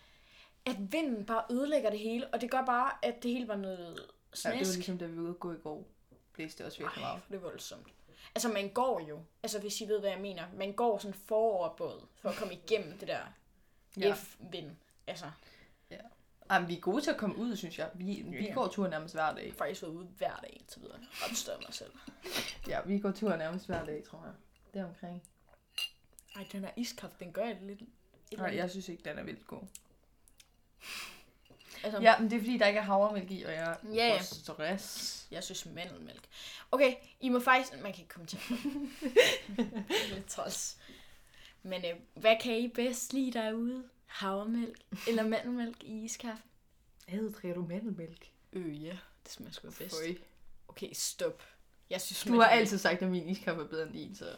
at 0.65 0.75
vinden 0.91 1.25
bare 1.25 1.43
ødelægger 1.51 1.89
det 1.89 1.99
hele, 1.99 2.27
og 2.27 2.41
det 2.41 2.51
gør 2.51 2.65
bare, 2.65 2.91
at 3.03 3.23
det 3.23 3.31
hele 3.31 3.47
var 3.47 3.55
noget 3.55 3.95
Ja, 3.99 4.35
snask. 4.35 4.59
det 4.59 4.67
var 4.67 4.73
ligesom, 4.73 4.97
da 4.97 5.05
vi 5.05 5.15
var 5.17 5.21
ude 5.23 5.29
at 5.29 5.39
gå 5.39 5.53
i 5.53 5.57
går. 5.63 5.87
Blæste 6.33 6.57
det 6.57 6.65
også 6.65 6.77
virkelig 6.79 7.01
meget. 7.01 7.21
det 7.29 7.35
er 7.35 7.39
voldsomt. 7.39 7.87
Altså, 8.35 8.49
man 8.49 8.69
går 8.69 8.99
jo, 9.09 9.23
altså 9.43 9.59
hvis 9.59 9.81
I 9.81 9.87
ved, 9.87 9.99
hvad 9.99 10.09
jeg 10.09 10.19
mener, 10.19 10.43
man 10.53 10.73
går 10.73 10.97
sådan 10.97 11.13
foroverbåd 11.13 12.07
for 12.21 12.29
at 12.29 12.35
komme 12.35 12.53
igennem 12.53 12.97
det 12.97 13.07
der 13.07 13.19
Ja. 13.97 14.13
F-vind. 14.13 14.71
Altså, 15.07 15.31
Ej, 16.49 16.59
men 16.59 16.67
vi 16.67 16.77
er 16.77 16.79
gode 16.81 17.01
til 17.01 17.11
at 17.11 17.17
komme 17.17 17.37
ud, 17.37 17.55
synes 17.55 17.79
jeg. 17.79 17.89
Vi, 17.93 18.23
vi 18.27 18.45
Ja. 18.45 18.53
går 18.53 18.67
tur 18.67 18.87
nærmest 18.87 19.13
hver 19.13 19.25
jeg 19.25 19.35
dag. 19.35 19.45
har 19.51 19.57
faktisk 19.57 19.81
været 19.81 19.91
ude 19.93 20.05
hver 20.05 20.35
dag 20.35 20.57
indtil 20.59 20.81
videre. 20.81 20.99
Større 21.35 21.59
mig 21.61 21.73
selv. 21.73 21.91
Ja, 22.67 22.81
vi 22.85 22.99
går 22.99 23.11
tur 23.11 23.35
nærmest 23.35 23.65
hver 23.65 23.85
dag, 23.85 24.03
tror 24.03 24.23
jeg. 24.25 24.33
Det 24.73 24.81
er 24.81 24.85
omkring. 24.85 25.23
Ej, 26.35 26.45
den 26.51 26.63
der 26.63 26.69
iskaffe, 26.75 27.15
den 27.19 27.33
gør 27.33 27.45
jeg 27.45 27.57
lidt... 27.61 27.81
Nej, 28.37 28.55
jeg 28.55 28.69
synes 28.69 28.89
ikke, 28.89 29.03
den 29.09 29.17
er 29.19 29.23
vildt 29.23 29.47
god. 29.47 29.61
Altså, 31.83 32.01
Ja, 32.01 32.17
men 32.19 32.29
det 32.29 32.35
er 32.35 32.39
fordi, 32.41 32.57
der 32.57 32.67
ikke 32.67 32.79
er 32.79 32.83
havremælk 32.83 33.31
i, 33.31 33.43
og 33.43 33.51
jeg 33.51 33.77
Ja, 33.83 33.89
ja. 34.07 34.17
får 34.17 34.23
stress. 34.23 35.27
Jeg 35.31 35.43
synes 35.43 35.65
mandelmælk. 35.65 36.23
Okay, 36.71 36.95
I 37.19 37.29
må 37.29 37.39
faktisk... 37.39 37.73
Man 37.81 37.93
kan 37.93 38.01
ikke 38.03 38.13
det 39.57 39.89
er 39.89 40.13
lidt 40.15 40.27
træls. 40.27 40.77
Men 41.63 41.85
øh, 41.85 41.91
hvad 42.13 42.35
kan 42.41 42.57
I 42.57 42.67
bedst 42.67 43.13
lide 43.13 43.31
derude? 43.39 43.83
Havremælk 44.05 44.77
eller 45.07 45.23
mandelmælk 45.27 45.83
i 45.83 46.03
iskaffe? 46.03 46.43
Ad, 47.07 47.33
drikker 47.33 47.55
du 47.61 47.65
mandelmælk? 47.67 48.31
Øh, 48.53 48.83
ja. 48.85 48.97
Det 49.23 49.31
smager 49.31 49.51
sgu 49.51 49.71
bedst. 49.71 49.95
Føj. 49.95 50.15
Okay, 50.67 50.89
stop. 50.93 51.43
Jeg 51.89 52.01
synes, 52.01 52.23
Du 52.23 52.29
har 52.39 52.47
mandelmælk- 52.47 52.51
altid 52.59 52.77
sagt, 52.77 53.01
at 53.01 53.07
min 53.09 53.29
iskaffe 53.29 53.61
er 53.63 53.67
bedre 53.67 53.83
end 53.83 53.93
din, 53.93 54.15
så... 54.15 54.35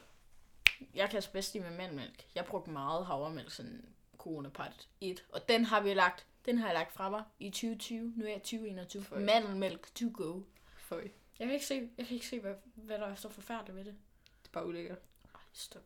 Jeg 0.95 1.09
kan 1.09 1.15
altså 1.15 1.31
bedst 1.31 1.53
lide 1.53 1.63
med 1.63 1.77
mandelmælk. 1.77 2.25
Jeg 2.35 2.45
brugte 2.45 2.69
meget 2.71 3.05
havremælk, 3.05 3.51
sådan 3.51 3.85
Corona 4.17 4.49
Part 4.49 4.87
1. 5.01 5.23
Og 5.31 5.49
den 5.49 5.65
har 5.65 5.81
vi 5.81 5.93
lagt, 5.93 6.25
den 6.45 6.57
har 6.57 6.65
jeg 6.65 6.73
lagt 6.73 6.93
fra 6.93 7.09
mig 7.09 7.23
i 7.39 7.49
2020. 7.49 8.13
Nu 8.15 8.25
er 8.25 8.29
jeg 8.29 8.41
2021. 8.41 9.03
Føj. 9.03 9.19
Mandelmælk 9.19 9.95
to 9.95 10.05
go. 10.13 10.41
Føj. 10.77 11.07
Jeg 11.39 11.47
kan 11.47 11.53
ikke 11.53 11.65
se, 11.65 11.89
jeg 11.97 12.05
kan 12.05 12.13
ikke 12.13 12.27
se 12.27 12.39
hvad, 12.39 12.53
hvad 12.75 12.97
der 12.97 13.05
er 13.05 13.15
så 13.15 13.29
forfærdeligt 13.29 13.77
ved 13.77 13.85
det. 13.85 13.95
Det 14.43 14.47
er 14.47 14.51
bare 14.53 14.67
ulækkert. 14.67 14.97
Ej, 15.35 15.41
stop. 15.53 15.83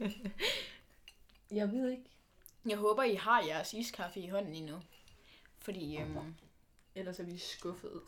Jeg 1.50 1.72
ved 1.72 1.90
ikke. 1.90 2.04
Jeg 2.66 2.78
håber, 2.78 3.02
I 3.02 3.14
har 3.14 3.42
jeres 3.42 3.74
iskaffe 3.74 4.20
i 4.20 4.28
hånden 4.28 4.54
endnu. 4.54 4.82
Fordi, 5.58 5.96
øhm, 5.96 6.34
Ellers 6.94 7.20
er 7.20 7.24
vi 7.24 7.38
skuffede. 7.38 8.00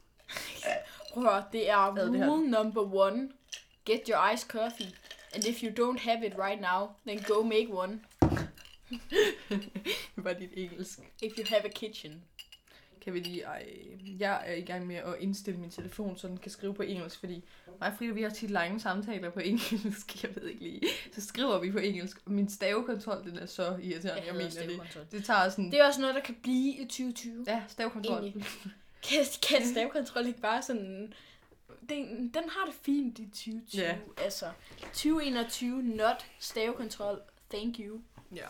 prøv 1.12 1.26
at 1.26 1.32
høre, 1.32 1.44
det 1.52 1.70
er 1.70 1.76
er 1.76 1.94
det 1.94 2.16
her? 2.16 2.30
rule 2.30 2.50
number 2.50 2.94
one. 2.94 3.32
Get 3.84 4.00
your 4.08 4.32
iced 4.32 4.48
coffee. 4.48 4.94
And 5.34 5.44
if 5.44 5.62
you 5.62 5.70
don't 5.70 5.98
have 5.98 6.26
it 6.26 6.34
right 6.38 6.60
now, 6.60 6.88
then 7.06 7.22
go 7.22 7.42
make 7.42 7.68
one. 7.70 8.00
Var 10.24 10.32
dit 10.32 10.50
engelsk. 10.56 10.98
If 11.22 11.32
you 11.38 11.44
have 11.48 11.64
a 11.64 11.68
kitchen. 11.68 12.24
Kan 13.04 13.14
vi 13.14 13.20
lige... 13.20 13.42
Ej, 13.42 13.66
jeg 14.18 14.42
er 14.46 14.54
i 14.54 14.60
gang 14.60 14.86
med 14.86 14.96
at 14.96 15.14
indstille 15.20 15.60
min 15.60 15.70
telefon, 15.70 16.16
så 16.16 16.28
den 16.28 16.36
kan 16.38 16.50
skrive 16.50 16.74
på 16.74 16.82
engelsk, 16.82 17.20
fordi 17.20 17.44
mig 17.80 17.88
og 17.88 17.98
Frida, 17.98 18.12
vi 18.12 18.22
har 18.22 18.30
tit 18.30 18.50
lange 18.50 18.80
samtaler 18.80 19.30
på 19.30 19.40
engelsk. 19.50 20.22
Jeg 20.22 20.36
ved 20.36 20.48
ikke 20.48 20.62
lige. 20.62 20.80
Så 21.12 21.20
skriver 21.20 21.58
vi 21.58 21.72
på 21.72 21.78
engelsk. 21.78 22.20
Og 22.24 22.32
min 22.32 22.48
stavekontrol, 22.48 23.24
den 23.24 23.38
er 23.38 23.46
så 23.46 23.78
irriterende. 23.82 24.10
Jeg, 24.10 24.26
jeg 24.26 24.34
mener 24.34 24.84
det. 24.94 25.12
Det 25.12 25.24
tager 25.24 25.48
sådan... 25.48 25.70
Det 25.70 25.80
er 25.80 25.86
også 25.86 26.00
noget, 26.00 26.14
der 26.14 26.20
kan 26.20 26.36
blive 26.42 26.76
i 26.76 26.84
2020. 26.84 27.44
Ja, 27.46 27.62
stavekontrol. 27.68 28.32
Kan, 29.02 29.24
kan 29.48 29.66
stavekontrol 29.66 30.26
ikke 30.26 30.40
bare 30.40 30.62
sådan... 30.62 31.12
Den, 31.88 32.28
den 32.34 32.42
har 32.48 32.64
det 32.66 32.74
fint 32.82 33.18
i 33.18 33.26
2020. 33.26 33.82
Ja. 33.82 33.96
Altså, 34.16 34.50
2021, 34.80 35.82
not 35.82 36.26
stavekontrol. 36.38 37.20
Thank 37.50 37.76
you. 37.78 38.00
Ja. 38.34 38.46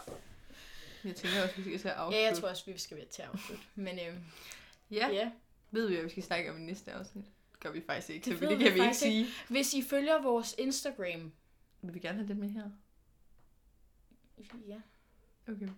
Jeg 1.05 1.17
tænker 1.17 1.43
også, 1.43 1.55
vi 1.57 1.63
skal 1.63 1.79
til 1.79 1.89
at 1.89 1.95
Ja, 1.95 2.01
afslutte. 2.01 2.19
jeg 2.27 2.37
tror 2.37 2.49
også, 2.49 2.71
vi 2.73 2.79
skal 2.79 2.97
være 2.97 3.07
til 3.07 3.23
at 3.23 3.29
afslutte. 3.29 3.65
Men 3.75 3.99
øh, 3.99 4.17
Ja. 4.91 5.09
ja. 5.09 5.31
Ved 5.71 5.89
vi, 5.89 5.95
hvad 5.95 6.05
vi 6.05 6.11
skal 6.11 6.23
snakke 6.23 6.51
om 6.51 6.57
i 6.59 6.61
næste 6.61 6.93
afsnit? 6.93 7.25
Det 7.53 7.61
gør 7.61 7.71
vi 7.71 7.83
faktisk 7.87 8.11
ikke, 8.11 8.31
Det 8.31 8.39
så 8.39 8.45
det 8.47 8.59
vi 8.59 8.65
kan 8.65 8.65
vi 8.65 8.65
ikke 8.69 8.85
faktisk 8.85 9.05
ikke. 9.07 9.25
sige. 9.31 9.47
Hvis 9.49 9.75
I 9.75 9.83
følger 9.83 10.23
vores 10.23 10.55
Instagram, 10.59 11.33
Vil 11.83 11.95
vi 11.95 11.99
gerne 11.99 12.19
have 12.19 12.29
det 12.29 12.37
med 12.37 12.49
her? 12.49 12.71
ja. 14.69 14.81
Okay. 15.53 15.69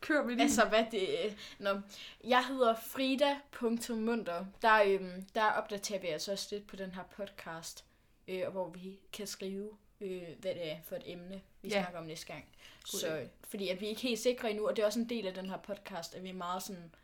Kør 0.00 0.26
vi 0.26 0.32
lige. 0.32 0.42
Altså, 0.42 0.64
hvad 0.68 0.86
det... 0.90 1.08
øh, 1.24 1.32
Nå, 1.58 1.80
jeg 2.24 2.46
hedder 2.46 2.74
frida.munter. 2.74 4.44
Der, 4.62 4.82
øhm, 4.86 5.22
der 5.34 5.44
opdaterer 5.44 6.00
vi 6.00 6.06
altså 6.06 6.32
også 6.32 6.48
lidt 6.54 6.66
på 6.66 6.76
den 6.76 6.90
her 6.90 7.02
podcast, 7.02 7.84
øh, 8.28 8.48
hvor 8.48 8.70
vi 8.70 8.98
kan 9.12 9.26
skrive, 9.26 9.70
øh, 10.00 10.22
hvad 10.38 10.54
det 10.54 10.70
er 10.72 10.76
for 10.84 10.96
et 10.96 11.02
emne, 11.06 11.42
vi 11.62 11.68
Ja. 11.68 11.80
snakker 11.82 11.98
om 11.98 12.04
næste 12.06 12.26
gang. 12.26 12.44
God 12.92 13.00
Så, 13.00 13.26
fordi 13.48 13.68
at 13.68 13.80
vi 13.80 13.84
er 13.86 13.88
ikke 13.90 14.00
helt 14.02 14.18
sikre 14.20 14.50
endnu, 14.50 14.68
og 14.68 14.76
det 14.76 14.82
er 14.82 14.86
også 14.86 14.98
en 14.98 15.08
del 15.08 15.26
af 15.26 15.34
den 15.34 15.50
her 15.50 15.56
podcast, 15.58 16.14
at 16.14 16.22
vi 16.22 16.28
er 16.28 16.32
meget 16.34 16.62
sådan... 16.62 16.94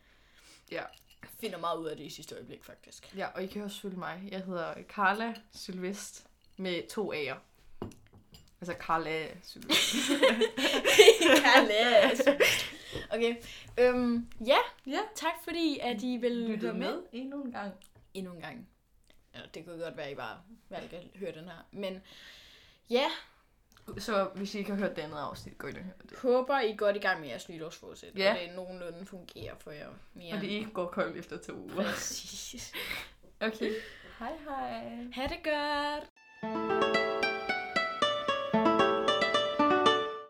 Ja. 0.70 0.82
Finder 1.40 1.58
meget 1.58 1.78
ud 1.78 1.86
af 1.86 1.96
det 1.96 2.04
i 2.04 2.10
sidste 2.10 2.34
øjeblik, 2.34 2.64
faktisk. 2.64 3.16
Ja, 3.16 3.26
og 3.26 3.42
I 3.42 3.46
kan 3.46 3.62
også 3.62 3.80
følge 3.80 3.96
mig. 3.96 4.28
Jeg 4.30 4.40
hedder 4.42 4.74
Carla 4.88 5.34
Sylvest 5.54 6.26
med 6.56 6.88
to 6.88 7.12
A'er. 7.14 7.36
Altså 8.60 8.74
Carla 8.80 9.28
Sylvest. 9.42 9.94
Kærlighed. 11.42 12.40
Okay. 13.10 13.36
Øhm, 13.78 14.28
ja, 14.46 14.56
ja. 14.86 15.00
tak 15.14 15.32
fordi, 15.44 15.78
at 15.82 16.02
I 16.02 16.16
vil 16.16 16.58
høre 16.60 16.74
med. 16.74 16.94
med 16.94 17.02
endnu 17.12 17.42
en 17.42 17.52
gang. 17.52 17.74
endnu 18.14 18.32
en 18.32 18.40
gang. 18.40 18.68
Ja, 19.34 19.40
det 19.54 19.64
kunne 19.64 19.82
godt 19.84 19.96
være, 19.96 20.06
at 20.06 20.12
I 20.12 20.14
bare 20.14 20.40
valgte 20.68 20.96
at 20.96 21.04
høre 21.14 21.32
den 21.32 21.44
her. 21.44 21.66
Men 21.72 22.02
ja, 22.90 23.06
Så 23.98 24.28
hvis 24.34 24.54
I 24.54 24.58
ikke 24.58 24.70
har 24.70 24.78
hørt 24.78 24.96
det 24.96 25.02
andet 25.02 25.18
afsnit, 25.18 25.58
gå 25.58 25.66
ind 25.66 25.76
og 25.76 25.82
hør 25.82 25.92
det. 26.10 26.18
håber 26.18 26.60
I 26.60 26.70
er 26.70 26.76
godt 26.76 26.96
i 26.96 26.98
gang 26.98 27.20
med 27.20 27.28
jeres 27.28 27.48
nytårsforsæt. 27.48 28.08
Ja. 28.16 28.32
Og 28.32 28.38
det 28.40 28.56
nogenlunde 28.56 29.06
fungerer 29.06 29.54
for 29.58 29.70
jer. 29.70 29.88
Mere. 30.14 30.34
Og 30.34 30.40
det 30.40 30.48
ikke 30.48 30.70
går 30.70 30.86
koldt 30.86 31.16
efter 31.16 31.38
to 31.38 31.52
uger. 31.52 31.82
Præcis. 31.82 32.72
Okay. 33.40 33.72
Hej 34.18 34.32
hej. 34.48 35.06
Ha' 35.12 35.26
det 35.26 35.42
godt. 35.44 37.05